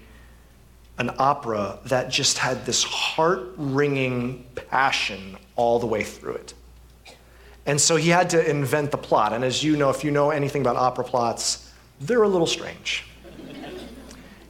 an 0.97 1.11
opera 1.19 1.79
that 1.85 2.09
just 2.09 2.39
had 2.39 2.65
this 2.65 2.83
heart 2.83 3.53
wringing 3.57 4.45
passion 4.55 5.37
all 5.55 5.77
the 5.77 5.87
way 5.87 6.03
through 6.03 6.33
it. 6.33 6.53
And 7.65 7.79
so 7.79 7.95
he 7.95 8.09
had 8.09 8.29
to 8.31 8.49
invent 8.49 8.91
the 8.91 8.97
plot. 8.97 9.33
And 9.33 9.43
as 9.43 9.63
you 9.63 9.75
know, 9.77 9.89
if 9.89 10.03
you 10.03 10.11
know 10.11 10.31
anything 10.31 10.61
about 10.61 10.75
opera 10.75 11.03
plots, 11.03 11.71
they're 11.99 12.23
a 12.23 12.27
little 12.27 12.47
strange. 12.47 13.05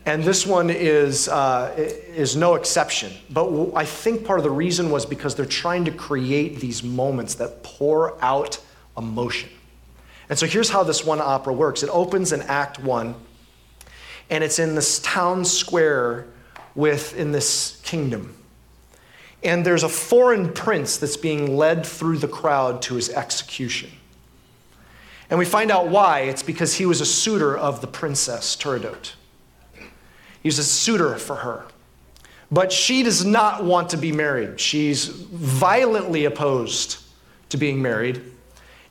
And 0.06 0.24
this 0.24 0.47
one 0.47 0.69
is, 0.69 1.28
uh, 1.28 1.74
is 1.78 2.36
no 2.36 2.56
exception. 2.56 3.12
But 3.30 3.74
I 3.76 3.86
think 3.86 4.26
part 4.26 4.39
of 4.39 4.43
the 4.43 4.50
reason 4.50 4.89
was 4.89 5.06
because 5.06 5.36
they're 5.36 5.45
trying 5.45 5.86
to 5.86 5.91
create 5.91 6.60
these 6.60 6.82
moments 6.82 7.36
that 7.36 7.62
pour 7.62 8.21
out 8.24 8.60
emotion. 8.97 9.50
And 10.28 10.39
so 10.39 10.47
here's 10.47 10.69
how 10.69 10.84
this 10.84 11.06
one 11.06 11.19
opera 11.19 11.54
works 11.54 11.84
it 11.84 11.89
opens 11.89 12.32
in 12.32 12.41
Act 12.43 12.80
One, 12.80 13.15
and 14.30 14.43
it's 14.43 14.60
in 14.60 14.76
this 14.76 15.00
town 15.00 15.45
square 15.45 16.28
within 16.74 17.32
this 17.32 17.80
kingdom. 17.84 18.36
And 19.43 19.65
there's 19.65 19.84
a 19.84 19.89
foreign 19.89 20.54
prince 20.54 20.97
that's 20.97 21.17
being 21.17 21.58
led 21.58 21.86
through 21.86 22.17
the 22.17 22.27
crowd 22.27 22.82
to 22.84 22.95
his 22.95 23.10
execution. 23.10 23.89
And 25.30 25.39
we 25.39 25.45
find 25.45 25.71
out 25.71 25.88
why. 25.88 26.21
It's 26.21 26.43
because 26.43 26.75
he 26.75 26.86
was 26.86 27.01
a 27.01 27.06
suitor 27.06 27.58
of 27.58 27.82
the 27.82 27.88
princess 27.88 28.56
Turandot. 28.56 29.13
He 30.43 30.47
was 30.47 30.60
a 30.60 30.63
suitor 30.63 31.15
for 31.17 31.38
her. 31.38 31.65
But 32.51 32.71
she 32.71 33.01
does 33.01 33.23
not 33.23 33.63
want 33.63 33.91
to 33.91 33.97
be 33.97 34.12
married. 34.12 34.60
She's 34.60 35.06
violently 35.08 36.25
opposed 36.25 36.97
to 37.49 37.58
being 37.58 37.82
married. 37.82 38.21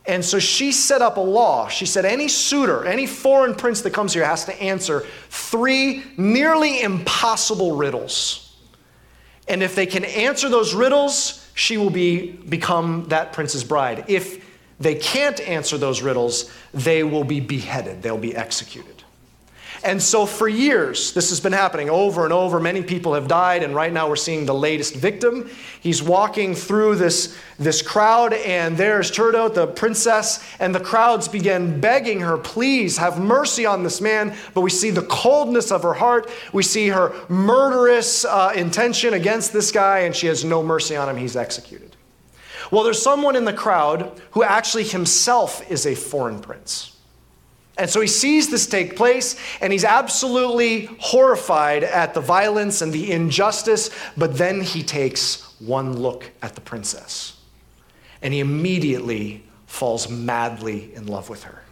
And 0.07 0.25
so 0.25 0.39
she 0.39 0.73
set 0.73 1.03
up 1.03 1.19
a 1.19 1.21
law. 1.21 1.69
She 1.69 1.85
said 1.85 2.07
any 2.07 2.27
suitor, 2.27 2.87
any 2.87 3.07
foreign 3.07 3.55
prince 3.55 3.83
that 3.83 3.93
comes 3.93 4.15
here 4.15 4.25
has 4.25 4.47
to 4.47 4.63
answer 4.63 5.07
three 5.29 6.05
nearly 6.17 6.81
impossible 6.81 7.77
riddles. 7.77 8.50
And 9.51 9.65
if 9.65 9.75
they 9.75 9.87
can 9.87 10.05
answer 10.05 10.49
those 10.49 10.75
riddles, 10.75 11.45
she 11.55 11.77
will 11.77 11.91
be, 11.91 12.31
become 12.31 13.07
that 13.09 13.33
prince's 13.33 13.65
bride. 13.65 14.05
If 14.07 14.47
they 14.79 14.95
can't 14.95 15.41
answer 15.41 15.77
those 15.77 16.03
riddles, 16.03 16.53
they 16.73 17.03
will 17.03 17.25
be 17.25 17.41
beheaded, 17.41 18.01
they'll 18.01 18.17
be 18.17 18.35
executed. 18.35 19.00
And 19.83 20.03
so, 20.03 20.27
for 20.27 20.47
years, 20.47 21.15
this 21.15 21.31
has 21.31 21.41
been 21.41 21.55
happening 21.55 21.89
over 21.89 22.25
and 22.25 22.35
over. 22.35 22.61
Many 22.61 22.83
people 22.83 23.15
have 23.15 23.27
died, 23.27 23.63
and 23.63 23.75
right 23.75 23.91
now 23.91 24.11
we're 24.11 24.17
seeing 24.17 24.45
the 24.45 24.55
latest 24.55 24.95
victim. 24.95 25.51
He's 25.81 26.03
walking 26.03 26.55
through 26.55 26.97
this, 26.97 27.35
this 27.59 27.81
crowd, 27.81 28.35
and 28.35 28.77
there's 28.77 29.11
Turandot, 29.11 29.55
the 29.55 29.67
princess, 29.67 30.45
and 30.61 30.75
the 30.75 30.81
crowds 30.81 31.29
begin 31.29 31.81
begging 31.81 32.21
her, 32.21 32.37
Please 32.37 32.99
have 32.99 33.19
mercy 33.19 33.65
on 33.65 33.83
this 33.83 34.03
man. 34.03 34.37
But 34.53 34.61
we 34.61 34.71
see 34.71 34.91
the 34.91 35.03
coldness 35.03 35.73
of 35.73 35.83
her 35.83 35.95
heart. 35.95 36.31
We 36.53 36.63
see 36.63 36.89
her 36.89 37.15
murderous 37.31 38.27
uh, 38.27 38.53
intention 38.55 39.15
against 39.15 39.55
this 39.55 39.73
guy, 39.73 40.01
and 40.01 40.15
she 40.15 40.27
has 40.27 40.45
no 40.45 40.63
mercy 40.63 40.95
on 40.95 41.09
him. 41.09 41.17
He's 41.17 41.37
executed. 41.37 41.97
Well, 42.71 42.85
there's 42.85 43.01
someone 43.01 43.35
in 43.35 43.47
the 43.47 43.55
crowd 43.55 44.21
who 44.33 44.43
actually 44.43 44.85
himself 44.85 45.69
is 45.71 45.87
a 45.87 45.95
foreign 45.95 46.41
prince. 46.41 46.99
And 47.81 47.89
so 47.89 48.03
he 48.03 48.07
sees 48.07 48.51
this 48.51 48.67
take 48.67 48.95
place 48.95 49.37
and 49.63 49.73
he's 49.73 49.87
absolutely 49.87 50.85
horrified 51.01 51.83
at 51.83 52.13
the 52.13 52.21
violence 52.21 52.83
and 52.83 52.93
the 52.93 53.11
injustice, 53.11 53.89
but 54.19 54.37
then 54.37 54.61
he 54.61 54.83
takes 54.83 55.59
one 55.61 55.97
look 55.97 56.31
at 56.43 56.55
the 56.55 56.61
princess 56.61 57.39
and 58.21 58.35
he 58.35 58.41
immediately 58.41 59.43
falls 59.67 60.11
madly 60.11 60.95
in 60.95 61.07
love 61.07 61.31
with 61.31 61.45
her 61.45 61.63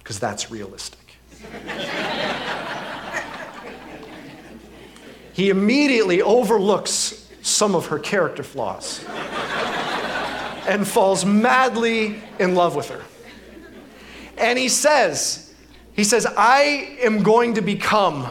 because 0.00 0.20
that's 0.20 0.50
realistic. 0.50 1.16
he 5.32 5.48
immediately 5.48 6.20
overlooks 6.20 7.26
some 7.40 7.74
of 7.74 7.86
her 7.86 7.98
character 7.98 8.42
flaws 8.42 9.02
and 10.68 10.86
falls 10.86 11.24
madly 11.24 12.20
in 12.38 12.54
love 12.54 12.76
with 12.76 12.90
her. 12.90 13.02
And 14.42 14.58
he 14.58 14.68
says, 14.68 15.54
he 15.94 16.04
says, 16.04 16.26
I 16.26 16.98
am 17.00 17.22
going 17.22 17.54
to 17.54 17.62
become 17.62 18.28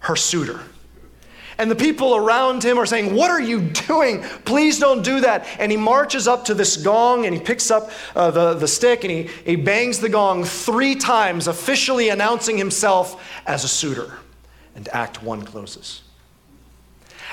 her 0.00 0.16
suitor. 0.16 0.60
And 1.58 1.70
the 1.70 1.76
people 1.76 2.16
around 2.16 2.64
him 2.64 2.78
are 2.78 2.86
saying, 2.86 3.14
What 3.14 3.30
are 3.30 3.40
you 3.40 3.60
doing? 3.60 4.22
Please 4.44 4.78
don't 4.78 5.04
do 5.04 5.20
that. 5.20 5.46
And 5.58 5.70
he 5.70 5.76
marches 5.76 6.26
up 6.26 6.46
to 6.46 6.54
this 6.54 6.78
gong 6.78 7.26
and 7.26 7.34
he 7.34 7.40
picks 7.40 7.70
up 7.70 7.90
uh, 8.16 8.30
the, 8.30 8.54
the 8.54 8.66
stick 8.66 9.04
and 9.04 9.10
he, 9.12 9.22
he 9.44 9.56
bangs 9.56 10.00
the 10.00 10.08
gong 10.08 10.44
three 10.44 10.94
times, 10.94 11.46
officially 11.46 12.08
announcing 12.08 12.56
himself 12.56 13.22
as 13.46 13.62
a 13.62 13.68
suitor. 13.68 14.18
And 14.74 14.88
Act 14.88 15.22
One 15.22 15.42
closes. 15.42 16.02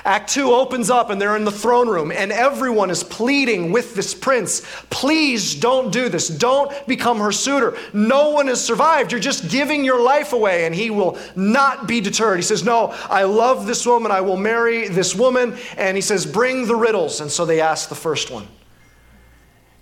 Act 0.05 0.29
two 0.29 0.51
opens 0.53 0.89
up 0.89 1.09
and 1.09 1.21
they're 1.21 1.35
in 1.35 1.45
the 1.45 1.51
throne 1.51 1.87
room, 1.87 2.11
and 2.11 2.31
everyone 2.31 2.89
is 2.89 3.03
pleading 3.03 3.71
with 3.71 3.95
this 3.95 4.13
prince 4.13 4.61
please 4.89 5.55
don't 5.55 5.91
do 5.91 6.09
this. 6.09 6.27
Don't 6.27 6.71
become 6.87 7.19
her 7.19 7.31
suitor. 7.31 7.77
No 7.93 8.31
one 8.31 8.47
has 8.47 8.63
survived. 8.63 9.11
You're 9.11 9.21
just 9.21 9.49
giving 9.49 9.83
your 9.83 10.01
life 10.01 10.33
away, 10.33 10.65
and 10.65 10.73
he 10.73 10.89
will 10.89 11.17
not 11.35 11.87
be 11.87 12.01
deterred. 12.01 12.37
He 12.37 12.43
says, 12.43 12.63
No, 12.63 12.87
I 13.09 13.23
love 13.23 13.65
this 13.65 13.85
woman. 13.85 14.11
I 14.11 14.21
will 14.21 14.37
marry 14.37 14.87
this 14.87 15.15
woman. 15.15 15.57
And 15.77 15.95
he 15.95 16.01
says, 16.01 16.25
Bring 16.25 16.67
the 16.67 16.75
riddles. 16.75 17.21
And 17.21 17.31
so 17.31 17.45
they 17.45 17.61
ask 17.61 17.89
the 17.89 17.95
first 17.95 18.31
one. 18.31 18.47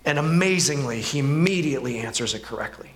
And 0.04 0.18
amazingly, 0.18 1.00
he 1.00 1.18
immediately 1.18 1.98
answers 1.98 2.34
it 2.34 2.42
correctly. 2.42 2.90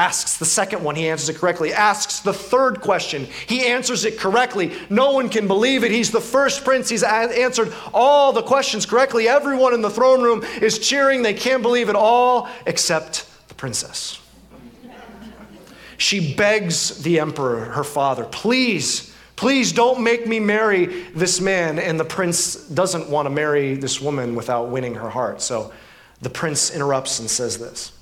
Asks 0.00 0.38
the 0.38 0.46
second 0.46 0.82
one, 0.82 0.96
he 0.96 1.10
answers 1.10 1.28
it 1.28 1.36
correctly. 1.36 1.74
Asks 1.74 2.20
the 2.20 2.32
third 2.32 2.80
question, 2.80 3.26
he 3.46 3.66
answers 3.66 4.06
it 4.06 4.18
correctly. 4.18 4.72
No 4.88 5.12
one 5.12 5.28
can 5.28 5.46
believe 5.46 5.84
it. 5.84 5.90
He's 5.90 6.10
the 6.10 6.22
first 6.22 6.64
prince. 6.64 6.88
He's 6.88 7.02
answered 7.02 7.70
all 7.92 8.32
the 8.32 8.40
questions 8.40 8.86
correctly. 8.86 9.28
Everyone 9.28 9.74
in 9.74 9.82
the 9.82 9.90
throne 9.90 10.22
room 10.22 10.42
is 10.62 10.78
cheering. 10.78 11.20
They 11.20 11.34
can't 11.34 11.60
believe 11.60 11.90
it 11.90 11.96
all 11.96 12.48
except 12.64 13.26
the 13.48 13.54
princess. 13.54 14.18
She 15.98 16.34
begs 16.34 17.02
the 17.02 17.20
emperor, 17.20 17.66
her 17.66 17.84
father, 17.84 18.24
please, 18.24 19.14
please 19.36 19.70
don't 19.70 20.02
make 20.02 20.26
me 20.26 20.40
marry 20.40 20.86
this 21.10 21.42
man. 21.42 21.78
And 21.78 22.00
the 22.00 22.06
prince 22.06 22.54
doesn't 22.54 23.10
want 23.10 23.26
to 23.26 23.30
marry 23.30 23.74
this 23.74 24.00
woman 24.00 24.34
without 24.34 24.70
winning 24.70 24.94
her 24.94 25.10
heart. 25.10 25.42
So 25.42 25.74
the 26.22 26.30
prince 26.30 26.70
interrupts 26.74 27.20
and 27.20 27.28
says 27.28 27.58
this. 27.58 27.92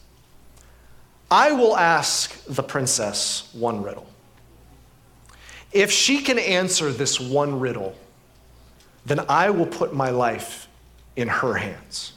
I 1.30 1.52
will 1.52 1.76
ask 1.76 2.42
the 2.46 2.62
princess 2.62 3.50
one 3.52 3.82
riddle. 3.82 4.06
If 5.72 5.90
she 5.90 6.22
can 6.22 6.38
answer 6.38 6.90
this 6.90 7.20
one 7.20 7.60
riddle, 7.60 7.94
then 9.04 9.20
I 9.28 9.50
will 9.50 9.66
put 9.66 9.94
my 9.94 10.08
life 10.08 10.68
in 11.16 11.28
her 11.28 11.54
hands, 11.54 12.14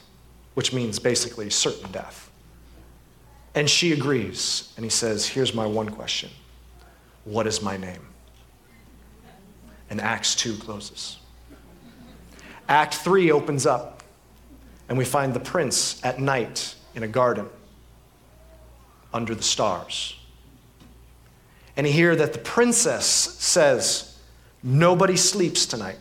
which 0.54 0.72
means 0.72 0.98
basically 0.98 1.50
certain 1.50 1.90
death. 1.92 2.30
And 3.54 3.68
she 3.68 3.92
agrees, 3.92 4.72
and 4.76 4.84
he 4.84 4.90
says, 4.90 5.26
Here's 5.26 5.52
my 5.52 5.66
one 5.66 5.90
question 5.90 6.30
What 7.24 7.46
is 7.46 7.60
my 7.60 7.76
name? 7.76 8.06
And 9.90 10.00
Acts 10.00 10.34
2 10.36 10.56
closes. 10.56 11.18
Act 12.66 12.94
3 12.94 13.30
opens 13.30 13.66
up, 13.66 14.02
and 14.88 14.96
we 14.96 15.04
find 15.04 15.34
the 15.34 15.40
prince 15.40 16.02
at 16.02 16.18
night 16.18 16.74
in 16.94 17.02
a 17.02 17.08
garden 17.08 17.50
under 19.12 19.34
the 19.34 19.42
stars. 19.42 20.16
And 21.76 21.86
hear 21.86 22.14
that 22.16 22.32
the 22.32 22.38
princess 22.38 23.06
says, 23.06 24.08
Nobody 24.62 25.16
sleeps 25.16 25.66
tonight 25.66 25.98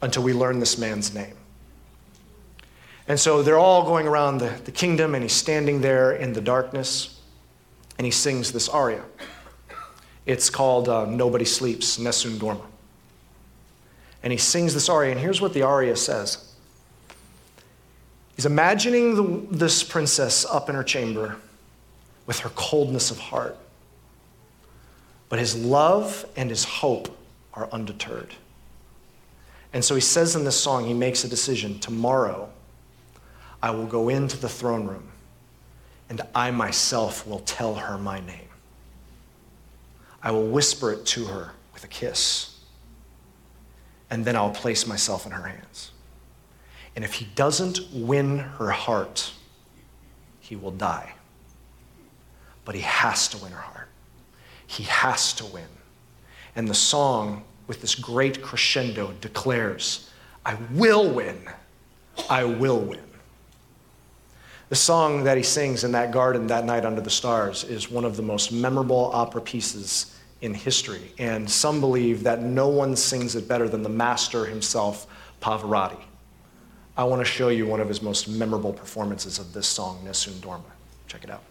until 0.00 0.22
we 0.22 0.32
learn 0.32 0.60
this 0.60 0.78
man's 0.78 1.12
name. 1.12 1.34
And 3.08 3.18
so 3.18 3.42
they're 3.42 3.58
all 3.58 3.84
going 3.84 4.06
around 4.06 4.38
the, 4.38 4.50
the 4.64 4.70
kingdom, 4.70 5.14
and 5.14 5.24
he's 5.24 5.32
standing 5.32 5.80
there 5.80 6.12
in 6.12 6.32
the 6.32 6.40
darkness, 6.40 7.20
and 7.98 8.04
he 8.04 8.12
sings 8.12 8.52
this 8.52 8.68
aria. 8.68 9.02
It's 10.24 10.50
called 10.50 10.88
uh, 10.88 11.06
Nobody 11.06 11.44
Sleeps, 11.44 11.98
Nessun 11.98 12.38
Dorma. 12.38 12.64
And 14.22 14.32
he 14.32 14.38
sings 14.38 14.72
this 14.72 14.88
aria, 14.88 15.10
and 15.10 15.20
here's 15.20 15.40
what 15.40 15.52
the 15.52 15.62
aria 15.62 15.96
says 15.96 16.48
He's 18.36 18.46
imagining 18.46 19.14
the, 19.14 19.56
this 19.56 19.82
princess 19.82 20.44
up 20.44 20.68
in 20.68 20.74
her 20.74 20.84
chamber 20.84 21.36
with 22.32 22.40
her 22.40 22.50
coldness 22.54 23.10
of 23.10 23.18
heart. 23.18 23.58
But 25.28 25.38
his 25.38 25.54
love 25.54 26.24
and 26.34 26.48
his 26.48 26.64
hope 26.64 27.14
are 27.52 27.68
undeterred. 27.70 28.34
And 29.74 29.84
so 29.84 29.94
he 29.94 30.00
says 30.00 30.34
in 30.34 30.42
this 30.42 30.58
song, 30.58 30.86
he 30.86 30.94
makes 30.94 31.24
a 31.24 31.28
decision 31.28 31.78
tomorrow, 31.78 32.48
I 33.62 33.72
will 33.72 33.84
go 33.84 34.08
into 34.08 34.38
the 34.38 34.48
throne 34.48 34.86
room 34.86 35.08
and 36.08 36.22
I 36.34 36.50
myself 36.50 37.26
will 37.26 37.40
tell 37.40 37.74
her 37.74 37.98
my 37.98 38.20
name. 38.20 38.48
I 40.22 40.30
will 40.30 40.48
whisper 40.48 40.90
it 40.90 41.04
to 41.04 41.26
her 41.26 41.52
with 41.74 41.84
a 41.84 41.88
kiss. 41.88 42.60
And 44.08 44.24
then 44.24 44.36
I'll 44.36 44.52
place 44.52 44.86
myself 44.86 45.26
in 45.26 45.32
her 45.32 45.48
hands. 45.48 45.90
And 46.96 47.04
if 47.04 47.12
he 47.12 47.26
doesn't 47.34 47.92
win 47.92 48.38
her 48.38 48.70
heart, 48.70 49.34
he 50.40 50.56
will 50.56 50.70
die 50.70 51.12
but 52.64 52.74
he 52.74 52.80
has 52.82 53.28
to 53.28 53.38
win 53.38 53.52
her 53.52 53.60
heart. 53.60 53.88
He 54.66 54.84
has 54.84 55.32
to 55.34 55.44
win. 55.46 55.66
And 56.54 56.68
the 56.68 56.74
song, 56.74 57.44
with 57.66 57.80
this 57.80 57.94
great 57.94 58.42
crescendo, 58.42 59.12
declares, 59.20 60.10
I 60.44 60.56
will 60.72 61.10
win. 61.10 61.38
I 62.28 62.44
will 62.44 62.80
win. 62.80 63.00
The 64.68 64.76
song 64.76 65.24
that 65.24 65.36
he 65.36 65.42
sings 65.42 65.84
in 65.84 65.92
that 65.92 66.12
garden 66.12 66.46
that 66.46 66.64
night 66.64 66.86
under 66.86 67.02
the 67.02 67.10
stars 67.10 67.64
is 67.64 67.90
one 67.90 68.04
of 68.04 68.16
the 68.16 68.22
most 68.22 68.52
memorable 68.52 69.10
opera 69.12 69.42
pieces 69.42 70.18
in 70.40 70.54
history. 70.54 71.12
And 71.18 71.48
some 71.48 71.80
believe 71.80 72.22
that 72.22 72.42
no 72.42 72.68
one 72.68 72.96
sings 72.96 73.36
it 73.36 73.46
better 73.46 73.68
than 73.68 73.82
the 73.82 73.88
master 73.88 74.46
himself, 74.46 75.06
Pavarotti. 75.42 76.00
I 76.96 77.04
want 77.04 77.20
to 77.20 77.24
show 77.24 77.48
you 77.48 77.66
one 77.66 77.80
of 77.80 77.88
his 77.88 78.02
most 78.02 78.28
memorable 78.28 78.72
performances 78.72 79.38
of 79.38 79.52
this 79.52 79.66
song, 79.66 80.02
Nessun 80.04 80.34
Dorma. 80.34 80.62
Check 81.06 81.24
it 81.24 81.30
out. 81.30 81.42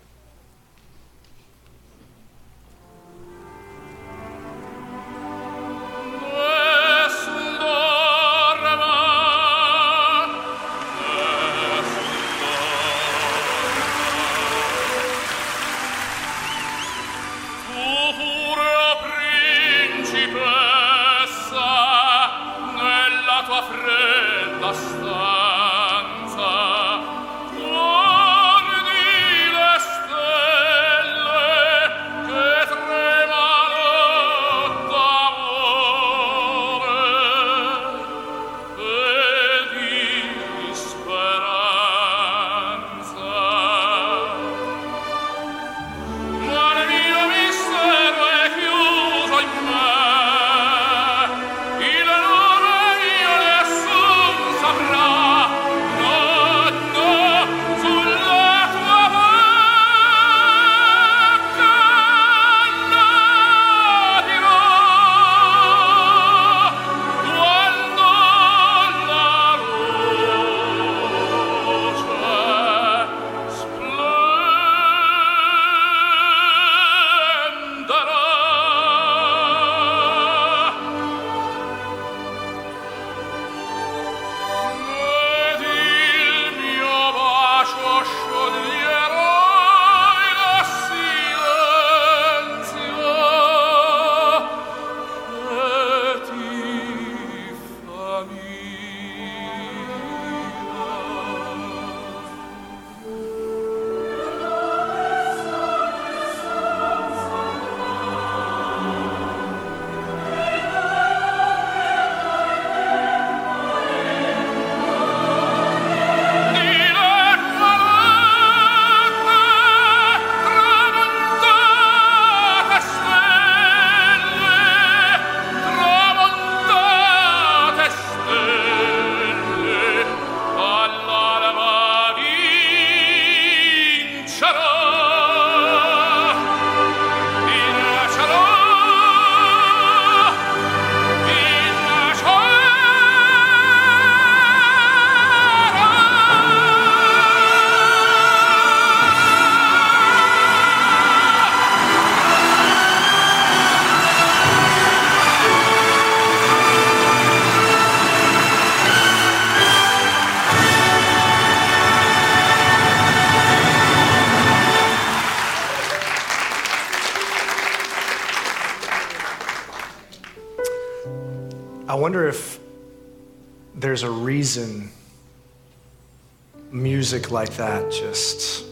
Music 177.11 177.29
like 177.29 177.57
that 177.57 177.91
just 177.91 178.65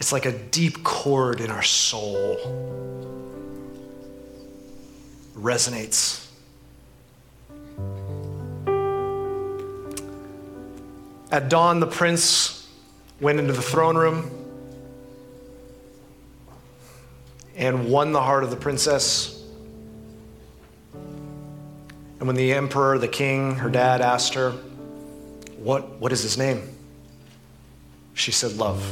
it's 0.00 0.10
like 0.10 0.26
a 0.26 0.32
deep 0.32 0.82
chord 0.82 1.40
in 1.40 1.48
our 1.48 1.62
soul. 1.62 2.36
Resonates. 5.36 6.26
At 11.30 11.48
dawn 11.48 11.78
the 11.78 11.86
prince 11.86 12.68
went 13.20 13.38
into 13.38 13.52
the 13.52 13.62
throne 13.62 13.96
room 13.96 14.28
and 17.54 17.88
won 17.88 18.10
the 18.10 18.22
heart 18.22 18.42
of 18.42 18.50
the 18.50 18.56
princess. 18.56 19.40
And 20.94 22.26
when 22.26 22.34
the 22.34 22.52
emperor, 22.54 22.98
the 22.98 23.06
king, 23.06 23.54
her 23.54 23.70
dad 23.70 24.00
asked 24.00 24.34
her, 24.34 24.52
What, 25.60 26.00
what 26.00 26.10
is 26.10 26.22
his 26.22 26.38
name? 26.38 26.62
She 28.14 28.32
said, 28.32 28.56
Love. 28.56 28.82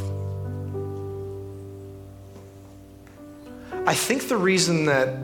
I 3.87 3.95
think 3.95 4.29
the 4.29 4.37
reason 4.37 4.85
that, 4.85 5.17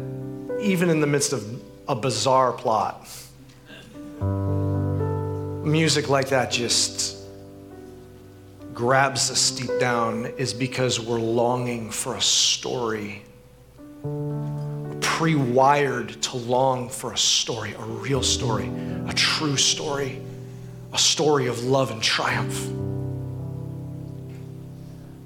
even 0.61 0.89
in 0.89 1.01
the 1.01 1.07
midst 1.07 1.35
of 1.35 1.63
a 1.87 1.95
bizarre 1.95 2.53
plot, 2.53 3.07
music 5.67 6.09
like 6.09 6.31
that 6.31 6.51
just 6.51 7.19
grabs 8.73 9.31
us 9.31 9.51
deep 9.51 9.79
down 9.79 10.27
is 10.39 10.55
because 10.55 10.99
we're 10.99 11.21
longing 11.21 11.91
for 11.91 12.17
a 12.17 12.21
story 12.23 13.23
pre 15.01 15.35
wired 15.35 16.09
to 16.23 16.37
long 16.39 16.89
for 16.89 17.13
a 17.13 17.17
story, 17.17 17.73
a 17.79 17.85
real 17.85 18.23
story, 18.23 18.69
a 19.07 19.13
true 19.13 19.57
story, 19.57 20.21
a 20.95 20.99
story 20.99 21.49
of 21.49 21.65
love 21.65 21.91
and 21.91 22.01
triumph. 22.01 22.69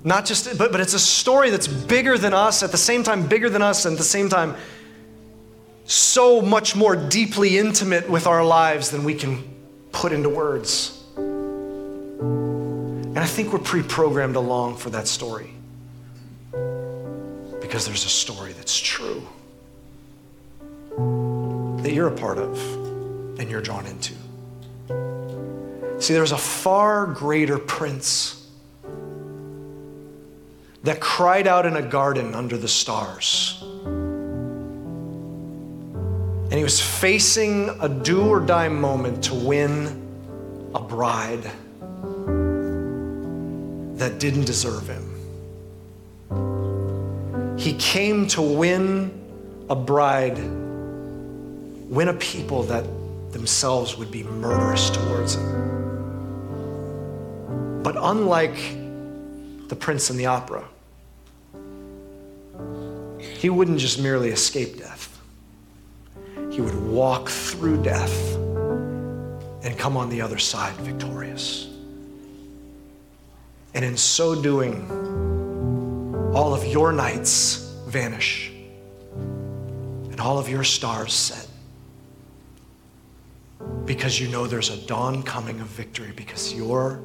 Not 0.03 0.25
just, 0.25 0.57
but, 0.57 0.73
but 0.73 0.81
it's 0.81 0.95
a 0.95 0.99
story 0.99 1.51
that's 1.51 1.69
bigger 1.69 2.17
than 2.17 2.33
us, 2.33 2.63
at 2.63 2.73
the 2.73 2.79
same 2.79 3.03
time, 3.03 3.29
bigger 3.29 3.51
than 3.51 3.61
us, 3.61 3.85
and 3.85 3.93
at 3.93 3.99
the 3.99 4.05
same 4.05 4.31
time, 4.31 4.57
so 5.85 6.41
much 6.41 6.75
more 6.75 6.97
deeply 6.97 7.59
intimate 7.59 8.09
with 8.09 8.27
our 8.27 8.45
lives 8.45 8.91
than 8.91 9.05
we 9.05 9.15
can 9.15 9.45
put 9.93 10.13
into 10.13 10.31
words. 10.31 11.05
And 11.17 13.19
I 13.19 13.27
think 13.27 13.53
we're 13.53 13.59
pre 13.59 13.83
programmed 13.83 14.35
to 14.35 14.41
long 14.41 14.77
for 14.77 14.89
that 14.91 15.07
story 15.07 15.51
because 17.61 17.85
there's 17.85 18.07
a 18.07 18.09
story 18.09 18.53
that's 18.53 18.79
true 18.79 19.23
that 21.83 21.93
you're 21.93 22.09
a 22.09 22.17
part 22.17 22.39
of 22.39 22.59
and 23.39 23.51
you're 23.51 23.61
drawn 23.61 23.85
into. 23.87 24.15
See, 25.99 26.15
there's 26.15 26.33
a 26.33 26.39
far 26.39 27.07
greater 27.07 27.59
prince 27.59 28.47
that 30.85 31.01
cried 31.01 31.47
out 31.47 31.67
in 31.67 31.77
a 31.77 31.83
garden 31.83 32.35
under 32.35 32.57
the 32.57 32.69
stars. 32.69 33.63
And 36.45 36.55
he 36.55 36.63
was 36.63 36.81
facing 36.81 37.69
a 37.81 37.89
do 37.89 38.29
or 38.29 38.41
die 38.41 38.69
moment 38.69 39.25
to 39.25 39.35
win 39.35 40.07
a 40.75 40.81
bride 40.81 41.51
that 43.99 44.19
didn't 44.19 44.45
deserve 44.45 44.89
him. 44.89 45.05
He 47.59 47.75
came 47.75 48.27
to 48.29 48.41
win 48.41 49.13
a 49.69 49.75
bride 49.75 50.39
win 51.89 52.09
a 52.09 52.15
people 52.15 52.63
that 52.65 52.85
themselves 53.33 53.97
would 53.97 54.11
be 54.11 54.23
murderous 54.23 54.91
towards 54.91 55.37
him. 55.37 55.68
But 57.83 57.97
unlike 57.99 58.57
the 59.69 59.77
prince 59.77 60.11
in 60.11 60.17
the 60.17 60.27
opera, 60.27 60.65
he 63.19 63.51
wouldn't 63.51 63.79
just 63.79 64.01
merely 64.01 64.31
escape 64.31 64.79
death, 64.79 65.21
he 66.51 66.61
would 66.61 66.75
walk 66.89 67.29
through 67.29 67.83
death 67.83 68.35
and 69.63 69.79
come 69.79 69.97
on 69.97 70.09
the 70.09 70.21
other 70.21 70.39
side 70.39 70.75
victorious. 70.77 71.69
And 73.75 73.85
in 73.85 73.97
so 73.97 74.41
doing, 74.41 74.89
all 76.35 76.55
of 76.55 76.65
your 76.67 76.93
nights 76.93 77.75
vanish 77.87 78.51
and 79.15 80.21
all 80.21 80.39
of 80.39 80.49
your 80.49 80.65
stars 80.65 81.13
set 81.13 81.47
because 83.85 84.21
you 84.21 84.29
know 84.29 84.47
there's 84.47 84.71
a 84.71 84.77
dawn 84.87 85.23
coming 85.23 85.61
of 85.61 85.67
victory 85.69 86.13
because 86.15 86.53
you're 86.53 87.01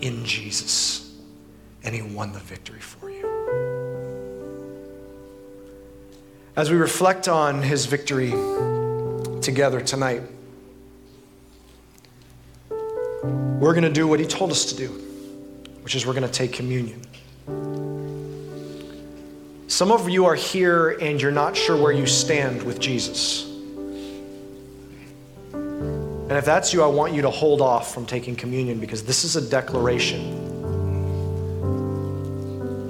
in 0.00 0.24
Jesus 0.24 1.14
and 1.82 1.94
He 1.94 2.02
won 2.02 2.32
the 2.32 2.38
victory 2.40 2.80
for 2.80 3.10
you. 3.10 3.26
As 6.56 6.70
we 6.70 6.76
reflect 6.76 7.28
on 7.28 7.62
His 7.62 7.86
victory 7.86 8.30
together 9.40 9.80
tonight, 9.80 10.22
we're 12.70 13.72
going 13.72 13.82
to 13.82 13.92
do 13.92 14.06
what 14.06 14.20
He 14.20 14.26
told 14.26 14.50
us 14.50 14.66
to 14.66 14.76
do, 14.76 14.88
which 15.82 15.94
is 15.94 16.06
we're 16.06 16.12
going 16.12 16.22
to 16.22 16.28
take 16.28 16.52
communion. 16.52 17.02
Some 19.68 19.92
of 19.92 20.08
you 20.08 20.26
are 20.26 20.34
here 20.34 20.90
and 20.90 21.20
you're 21.20 21.32
not 21.32 21.56
sure 21.56 21.76
where 21.76 21.92
you 21.92 22.06
stand 22.06 22.62
with 22.62 22.78
Jesus. 22.78 23.55
And 26.28 26.32
if 26.32 26.44
that's 26.44 26.72
you, 26.72 26.82
I 26.82 26.86
want 26.86 27.14
you 27.14 27.22
to 27.22 27.30
hold 27.30 27.60
off 27.60 27.94
from 27.94 28.04
taking 28.04 28.34
communion 28.34 28.80
because 28.80 29.04
this 29.04 29.22
is 29.22 29.36
a 29.36 29.48
declaration 29.48 30.44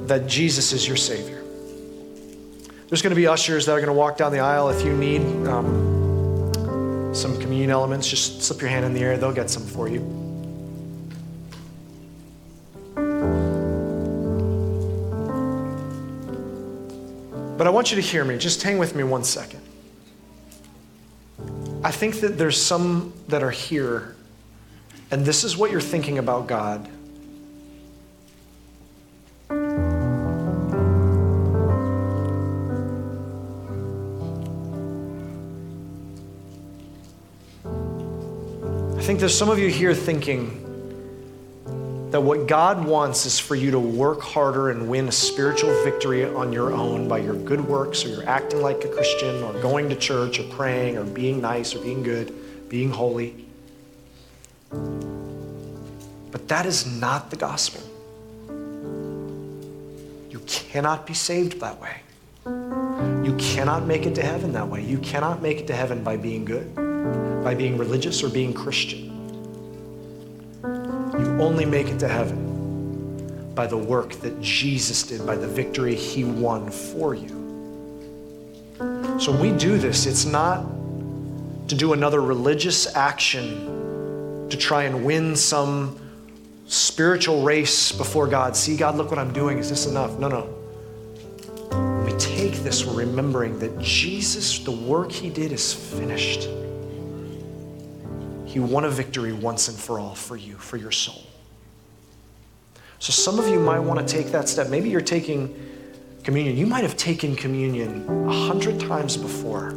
that 0.07 0.26
Jesus 0.26 0.72
is 0.72 0.89
your 0.89 0.97
Savior. 0.97 1.43
There's 2.89 3.03
going 3.03 3.11
to 3.11 3.16
be 3.16 3.26
ushers 3.26 3.66
that 3.66 3.72
are 3.72 3.80
going 3.80 3.89
to 3.89 3.93
walk 3.93 4.16
down 4.16 4.32
the 4.32 4.39
aisle. 4.39 4.70
If 4.70 4.84
you 4.84 4.97
need 4.97 5.20
um, 5.49 7.12
some 7.14 7.39
communion 7.39 7.70
elements, 7.70 8.09
just 8.09 8.43
slip 8.43 8.62
your 8.62 8.70
hand 8.70 8.87
in 8.87 8.95
the 8.95 9.01
air, 9.01 9.18
they'll 9.18 9.32
get 9.32 9.51
some 9.51 9.64
for 9.64 9.87
you. 9.87 10.01
But 17.59 17.66
I 17.66 17.70
want 17.70 17.91
you 17.91 17.97
to 17.97 18.03
hear 18.03 18.24
me. 18.24 18.39
Just 18.39 18.62
hang 18.62 18.78
with 18.78 18.95
me 18.95 19.03
one 19.03 19.24
second. 19.24 19.61
I 21.87 21.93
think 21.93 22.18
that 22.22 22.37
there's 22.37 22.61
some 22.61 23.12
that 23.28 23.45
are 23.45 23.51
here, 23.53 24.16
and 25.12 25.24
this 25.24 25.45
is 25.45 25.57
what 25.57 25.70
you're 25.70 25.80
thinking 25.80 26.18
about 26.18 26.49
God. 26.49 26.89
I 38.99 39.03
think 39.03 39.20
there's 39.20 39.39
some 39.39 39.49
of 39.49 39.61
you 39.61 39.68
here 39.68 39.95
thinking, 39.95 40.65
that 42.16 42.22
what 42.22 42.46
God 42.46 42.82
wants 42.82 43.26
is 43.26 43.38
for 43.38 43.54
you 43.54 43.70
to 43.72 43.78
work 43.78 44.22
harder 44.22 44.70
and 44.70 44.88
win 44.88 45.06
a 45.06 45.12
spiritual 45.12 45.68
victory 45.84 46.24
on 46.24 46.50
your 46.50 46.72
own 46.72 47.08
by 47.08 47.18
your 47.18 47.34
good 47.34 47.60
works 47.60 48.06
or 48.06 48.08
you're 48.08 48.26
acting 48.26 48.62
like 48.62 48.82
a 48.86 48.88
Christian 48.88 49.42
or 49.42 49.52
going 49.60 49.90
to 49.90 49.96
church 49.96 50.40
or 50.40 50.44
praying 50.44 50.96
or 50.96 51.04
being 51.04 51.42
nice 51.42 51.74
or 51.74 51.80
being 51.80 52.02
good, 52.02 52.34
being 52.70 52.88
holy. 52.88 53.44
But 56.30 56.48
that 56.48 56.64
is 56.64 56.86
not 56.86 57.28
the 57.28 57.36
gospel. 57.36 57.82
You 60.30 60.40
cannot 60.46 61.06
be 61.06 61.12
saved 61.12 61.60
that 61.60 61.78
way. 61.78 61.96
You 63.26 63.36
cannot 63.38 63.84
make 63.84 64.06
it 64.06 64.14
to 64.14 64.22
heaven 64.22 64.52
that 64.52 64.66
way. 64.66 64.82
You 64.82 64.96
cannot 65.00 65.42
make 65.42 65.58
it 65.58 65.66
to 65.66 65.74
heaven 65.74 66.02
by 66.02 66.16
being 66.16 66.46
good, 66.46 66.74
by 67.44 67.54
being 67.54 67.76
religious 67.76 68.22
or 68.22 68.30
being 68.30 68.54
Christian 68.54 69.15
only 71.41 71.64
make 71.64 71.89
it 71.89 71.99
to 72.01 72.09
heaven 72.09 73.53
by 73.55 73.66
the 73.66 73.76
work 73.76 74.12
that 74.20 74.41
Jesus 74.41 75.03
did, 75.03 75.26
by 75.26 75.37
the 75.37 75.49
victory 75.49 75.95
he 75.95 76.24
won 76.24 76.70
for 76.70 77.14
you. 77.14 77.45
So 79.18 79.32
we 79.32 79.51
do 79.53 79.78
this, 79.78 80.07
it's 80.07 80.26
not 80.26 80.64
to 81.68 81.74
do 81.74 81.93
another 81.95 82.20
religious 82.20 82.95
action 82.95 84.49
to 84.51 84.57
try 84.57 84.84
and 84.84 85.05
win 85.05 85.34
some 85.34 85.99
spiritual 86.66 87.43
race 87.43 87.93
before 87.93 88.26
God. 88.26 88.57
See, 88.57 88.76
God, 88.76 88.97
look 88.97 89.11
what 89.11 89.18
I'm 89.18 89.32
doing. 89.32 89.59
Is 89.59 89.70
this 89.70 89.87
enough? 89.87 90.18
No, 90.18 90.28
no. 90.28 90.43
When 91.70 92.05
we 92.05 92.12
take 92.18 92.55
this, 92.59 92.84
we're 92.84 92.99
remembering 92.99 93.59
that 93.61 93.78
Jesus, 93.80 94.59
the 94.61 94.70
work 94.70 95.11
he 95.11 95.30
did 95.30 95.53
is 95.53 95.72
finished. 95.72 96.49
He 98.45 98.61
won 98.61 98.84
a 98.84 98.91
victory 98.91 99.32
once 99.32 99.68
and 99.68 99.76
for 99.76 99.99
all 99.99 100.14
for 100.14 100.37
you, 100.37 100.55
for 100.57 100.76
your 100.76 100.93
soul. 100.93 101.25
So 102.99 103.12
some 103.12 103.38
of 103.38 103.49
you 103.49 103.61
might 103.61 103.80
want 103.80 104.07
to 104.07 104.14
take 104.14 104.28
that 104.32 104.49
step. 104.49 104.68
Maybe 104.68 104.88
you're 104.88 105.01
taking 105.01 105.55
communion. 106.24 106.57
You 106.57 106.66
might 106.66 106.82
have 106.82 106.97
taken 106.97 107.36
communion 107.36 108.09
a 108.28 108.32
hundred 108.32 108.80
times 108.80 109.16
before, 109.16 109.72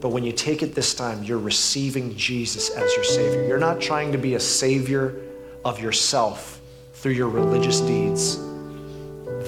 but 0.00 0.10
when 0.10 0.24
you 0.24 0.32
take 0.32 0.62
it 0.62 0.74
this 0.74 0.94
time, 0.94 1.22
you're 1.22 1.38
receiving 1.38 2.16
Jesus 2.16 2.70
as 2.70 2.94
your 2.94 3.04
Savior. 3.04 3.46
You're 3.46 3.58
not 3.58 3.80
trying 3.80 4.12
to 4.12 4.18
be 4.18 4.34
a 4.34 4.40
Savior 4.40 5.14
of 5.64 5.80
yourself 5.80 6.60
through 6.94 7.12
your 7.12 7.28
religious 7.28 7.80
deeds. 7.80 8.38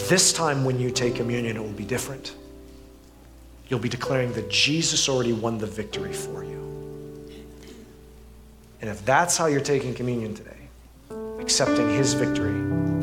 This 0.08 0.32
time, 0.32 0.64
when 0.64 0.78
you 0.78 0.90
take 0.90 1.16
communion, 1.16 1.56
it 1.56 1.60
will 1.60 1.68
be 1.72 1.84
different. 1.84 2.34
You'll 3.68 3.80
be 3.80 3.88
declaring 3.88 4.32
that 4.32 4.48
Jesus 4.48 5.08
already 5.08 5.32
won 5.32 5.58
the 5.58 5.66
victory 5.66 6.12
for 6.12 6.44
you. 6.44 6.56
And 8.80 8.88
if 8.88 9.04
that's 9.04 9.36
how 9.36 9.46
you're 9.46 9.60
taking 9.60 9.92
communion 9.92 10.34
today, 10.34 10.68
accepting 11.40 11.90
His 11.90 12.14
victory, 12.14 12.97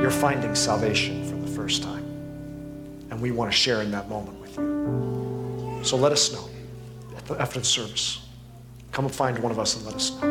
you're 0.00 0.10
finding 0.10 0.54
salvation 0.54 1.24
for 1.28 1.36
the 1.36 1.56
first 1.56 1.82
time. 1.82 2.04
And 3.10 3.20
we 3.20 3.30
want 3.30 3.50
to 3.50 3.56
share 3.56 3.82
in 3.82 3.90
that 3.90 4.08
moment 4.08 4.40
with 4.40 4.56
you. 4.56 5.80
So 5.84 5.96
let 5.96 6.12
us 6.12 6.32
know 6.32 6.48
after 7.38 7.58
the 7.58 7.64
service. 7.64 8.20
Come 8.92 9.04
and 9.04 9.14
find 9.14 9.38
one 9.40 9.52
of 9.52 9.58
us 9.58 9.76
and 9.76 9.84
let 9.84 9.94
us 9.94 10.10
know. 10.20 10.28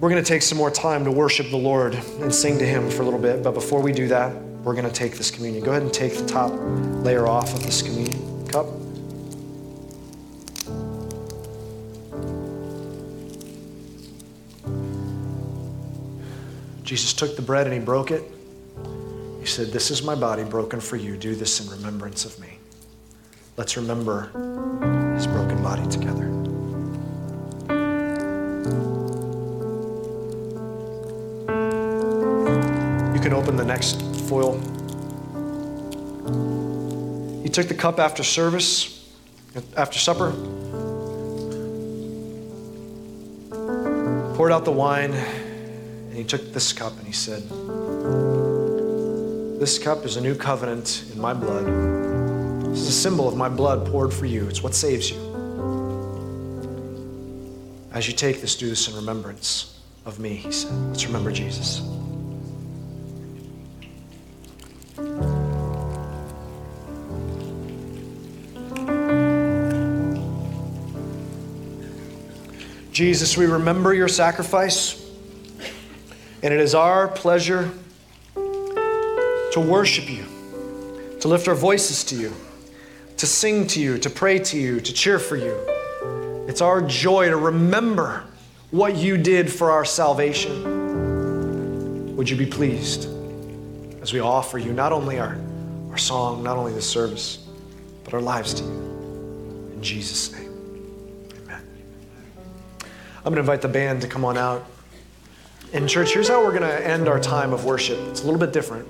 We're 0.00 0.10
going 0.10 0.22
to 0.22 0.28
take 0.28 0.42
some 0.42 0.58
more 0.58 0.70
time 0.70 1.04
to 1.04 1.10
worship 1.10 1.50
the 1.50 1.56
Lord 1.56 1.94
and 1.94 2.34
sing 2.34 2.58
to 2.58 2.66
Him 2.66 2.90
for 2.90 3.02
a 3.02 3.04
little 3.04 3.20
bit. 3.20 3.42
But 3.42 3.52
before 3.52 3.80
we 3.80 3.92
do 3.92 4.08
that, 4.08 4.34
we're 4.62 4.74
going 4.74 4.84
to 4.84 4.92
take 4.92 5.16
this 5.16 5.30
communion. 5.30 5.64
Go 5.64 5.70
ahead 5.70 5.82
and 5.82 5.92
take 5.92 6.16
the 6.16 6.26
top 6.26 6.52
layer 7.02 7.26
off 7.26 7.54
of 7.54 7.62
this 7.62 7.82
communion 7.82 8.46
cup. 8.48 8.66
Jesus 16.86 17.12
took 17.12 17.34
the 17.34 17.42
bread 17.42 17.66
and 17.66 17.74
he 17.74 17.80
broke 17.80 18.12
it. 18.12 18.22
He 19.40 19.46
said, 19.46 19.72
This 19.72 19.90
is 19.90 20.04
my 20.04 20.14
body 20.14 20.44
broken 20.44 20.78
for 20.78 20.94
you. 20.94 21.16
Do 21.16 21.34
this 21.34 21.60
in 21.60 21.68
remembrance 21.68 22.24
of 22.24 22.38
me. 22.38 22.58
Let's 23.56 23.76
remember 23.76 24.26
his 25.16 25.26
broken 25.26 25.60
body 25.64 25.84
together. 25.88 26.26
You 33.12 33.20
can 33.20 33.32
open 33.32 33.56
the 33.56 33.64
next 33.64 34.00
foil. 34.28 34.54
He 37.42 37.48
took 37.48 37.66
the 37.66 37.74
cup 37.76 37.98
after 37.98 38.22
service, 38.22 39.12
after 39.76 39.98
supper, 39.98 40.30
poured 44.36 44.52
out 44.52 44.64
the 44.64 44.70
wine, 44.70 45.12
and 46.16 46.24
he 46.24 46.26
took 46.26 46.50
this 46.54 46.72
cup 46.72 46.96
and 46.96 47.06
he 47.06 47.12
said, 47.12 47.42
This 49.60 49.78
cup 49.78 50.06
is 50.06 50.16
a 50.16 50.20
new 50.22 50.34
covenant 50.34 51.04
in 51.12 51.20
my 51.20 51.34
blood. 51.34 51.66
This 52.70 52.80
is 52.80 52.88
a 52.88 52.92
symbol 52.92 53.28
of 53.28 53.36
my 53.36 53.50
blood 53.50 53.86
poured 53.86 54.14
for 54.14 54.24
you. 54.24 54.48
It's 54.48 54.62
what 54.62 54.74
saves 54.74 55.10
you. 55.10 55.18
As 57.92 58.08
you 58.08 58.14
take 58.14 58.40
this, 58.40 58.56
do 58.56 58.66
this 58.66 58.88
in 58.88 58.94
remembrance 58.94 59.78
of 60.06 60.18
me, 60.18 60.36
he 60.36 60.50
said. 60.50 60.72
Let's 60.88 61.04
remember 61.04 61.30
Jesus. 61.30 61.82
Jesus, 72.90 73.36
we 73.36 73.44
remember 73.44 73.92
your 73.92 74.08
sacrifice, 74.08 75.05
and 76.42 76.52
it 76.52 76.60
is 76.60 76.74
our 76.74 77.08
pleasure 77.08 77.70
to 78.34 79.60
worship 79.60 80.10
you, 80.10 80.24
to 81.20 81.28
lift 81.28 81.48
our 81.48 81.54
voices 81.54 82.04
to 82.04 82.14
you, 82.16 82.32
to 83.16 83.26
sing 83.26 83.66
to 83.68 83.80
you, 83.80 83.96
to 83.98 84.10
pray 84.10 84.38
to 84.38 84.58
you, 84.58 84.80
to 84.80 84.92
cheer 84.92 85.18
for 85.18 85.36
you. 85.36 85.58
It's 86.46 86.60
our 86.60 86.82
joy 86.82 87.30
to 87.30 87.36
remember 87.36 88.24
what 88.70 88.96
you 88.96 89.16
did 89.16 89.50
for 89.50 89.70
our 89.70 89.84
salvation. 89.84 90.74
Would 92.16 92.28
you 92.28 92.36
be 92.36 92.46
pleased 92.46 93.08
as 94.02 94.12
we 94.12 94.20
offer 94.20 94.58
you 94.58 94.72
not 94.72 94.92
only 94.92 95.18
our, 95.18 95.38
our 95.90 95.98
song, 95.98 96.42
not 96.42 96.56
only 96.58 96.72
the 96.72 96.82
service, 96.82 97.38
but 98.04 98.12
our 98.12 98.20
lives 98.20 98.52
to 98.54 98.62
you? 98.62 98.70
In 99.74 99.82
Jesus' 99.82 100.32
name. 100.32 100.52
Amen. 101.44 101.62
I'm 102.80 103.22
going 103.24 103.34
to 103.36 103.40
invite 103.40 103.62
the 103.62 103.68
band 103.68 104.02
to 104.02 104.08
come 104.08 104.24
on 104.24 104.36
out. 104.36 104.66
In 105.72 105.88
church, 105.88 106.14
here's 106.14 106.28
how 106.28 106.44
we're 106.44 106.56
going 106.56 106.62
to 106.62 106.86
end 106.86 107.08
our 107.08 107.18
time 107.18 107.52
of 107.52 107.64
worship. 107.64 107.98
It's 108.08 108.22
a 108.22 108.24
little 108.24 108.38
bit 108.38 108.52
different. 108.52 108.88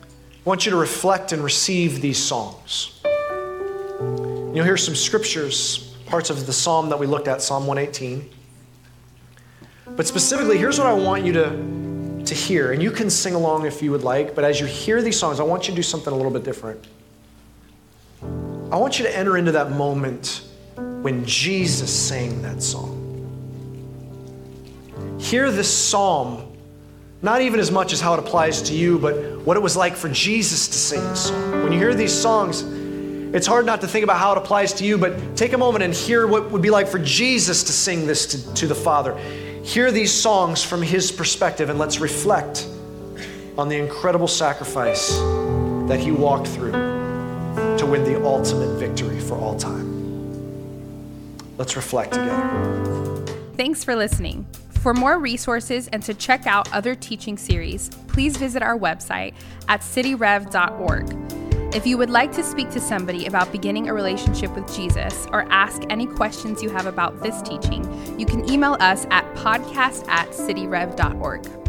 I 0.00 0.48
want 0.48 0.66
you 0.66 0.72
to 0.72 0.76
reflect 0.76 1.32
and 1.32 1.44
receive 1.44 2.00
these 2.00 2.18
songs. 2.18 3.00
You'll 3.94 4.64
hear 4.64 4.76
some 4.76 4.96
scriptures, 4.96 5.94
parts 6.06 6.30
of 6.30 6.46
the 6.46 6.52
psalm 6.52 6.88
that 6.88 6.98
we 6.98 7.06
looked 7.06 7.28
at, 7.28 7.40
Psalm 7.40 7.66
118. 7.66 8.28
But 9.94 10.06
specifically, 10.06 10.58
here's 10.58 10.78
what 10.78 10.88
I 10.88 10.92
want 10.92 11.24
you 11.24 11.32
to, 11.34 12.24
to 12.24 12.34
hear. 12.34 12.72
And 12.72 12.82
you 12.82 12.90
can 12.90 13.10
sing 13.10 13.34
along 13.34 13.66
if 13.66 13.80
you 13.80 13.92
would 13.92 14.02
like, 14.02 14.34
but 14.34 14.42
as 14.42 14.58
you 14.58 14.66
hear 14.66 15.02
these 15.02 15.18
songs, 15.18 15.38
I 15.38 15.44
want 15.44 15.68
you 15.68 15.72
to 15.72 15.76
do 15.76 15.82
something 15.82 16.12
a 16.12 16.16
little 16.16 16.32
bit 16.32 16.42
different. 16.42 16.84
I 18.72 18.76
want 18.76 18.98
you 18.98 19.04
to 19.04 19.16
enter 19.16 19.36
into 19.36 19.52
that 19.52 19.70
moment 19.70 20.42
when 20.74 21.24
Jesus 21.24 21.94
sang 21.94 22.42
that 22.42 22.60
song. 22.60 22.97
Hear 25.18 25.50
this 25.50 25.72
psalm, 25.72 26.56
not 27.22 27.40
even 27.40 27.60
as 27.60 27.70
much 27.70 27.92
as 27.92 28.00
how 28.00 28.14
it 28.14 28.18
applies 28.18 28.62
to 28.62 28.74
you, 28.74 28.98
but 28.98 29.14
what 29.40 29.56
it 29.56 29.60
was 29.60 29.76
like 29.76 29.96
for 29.96 30.08
Jesus 30.08 30.68
to 30.68 30.74
sing 30.74 31.00
this 31.08 31.28
song. 31.28 31.62
When 31.62 31.72
you 31.72 31.78
hear 31.78 31.94
these 31.94 32.12
songs, 32.12 32.62
it's 33.34 33.46
hard 33.46 33.66
not 33.66 33.80
to 33.82 33.88
think 33.88 34.04
about 34.04 34.18
how 34.18 34.32
it 34.32 34.38
applies 34.38 34.72
to 34.74 34.84
you, 34.84 34.96
but 34.96 35.36
take 35.36 35.52
a 35.52 35.58
moment 35.58 35.84
and 35.84 35.92
hear 35.92 36.26
what 36.26 36.50
would 36.50 36.62
be 36.62 36.70
like 36.70 36.86
for 36.88 36.98
Jesus 36.98 37.62
to 37.64 37.72
sing 37.72 38.06
this 38.06 38.26
to, 38.26 38.54
to 38.54 38.66
the 38.66 38.74
Father. 38.74 39.16
Hear 39.64 39.90
these 39.90 40.12
songs 40.12 40.62
from 40.62 40.80
his 40.80 41.12
perspective, 41.12 41.68
and 41.68 41.78
let's 41.78 41.98
reflect 41.98 42.66
on 43.58 43.68
the 43.68 43.76
incredible 43.76 44.28
sacrifice 44.28 45.18
that 45.88 45.98
he 46.00 46.10
walked 46.10 46.46
through 46.46 46.72
to 46.72 47.84
win 47.84 48.04
the 48.04 48.24
ultimate 48.24 48.78
victory 48.78 49.18
for 49.20 49.36
all 49.36 49.58
time. 49.58 49.88
Let's 51.58 51.74
reflect 51.74 52.12
together. 52.12 53.24
Thanks 53.56 53.82
for 53.82 53.96
listening. 53.96 54.46
For 54.88 54.94
more 54.94 55.18
resources 55.18 55.86
and 55.88 56.02
to 56.04 56.14
check 56.14 56.46
out 56.46 56.72
other 56.72 56.94
teaching 56.94 57.36
series, 57.36 57.90
please 58.06 58.38
visit 58.38 58.62
our 58.62 58.78
website 58.78 59.34
at 59.68 59.82
cityrev.org. 59.82 61.74
If 61.74 61.86
you 61.86 61.98
would 61.98 62.08
like 62.08 62.32
to 62.32 62.42
speak 62.42 62.70
to 62.70 62.80
somebody 62.80 63.26
about 63.26 63.52
beginning 63.52 63.90
a 63.90 63.92
relationship 63.92 64.50
with 64.54 64.74
Jesus 64.74 65.26
or 65.30 65.42
ask 65.52 65.82
any 65.90 66.06
questions 66.06 66.62
you 66.62 66.70
have 66.70 66.86
about 66.86 67.22
this 67.22 67.42
teaching, 67.42 67.84
you 68.18 68.24
can 68.24 68.50
email 68.50 68.78
us 68.80 69.06
at 69.10 69.30
podcast 69.34 70.08
at 70.08 70.30
cityrev.org. 70.30 71.67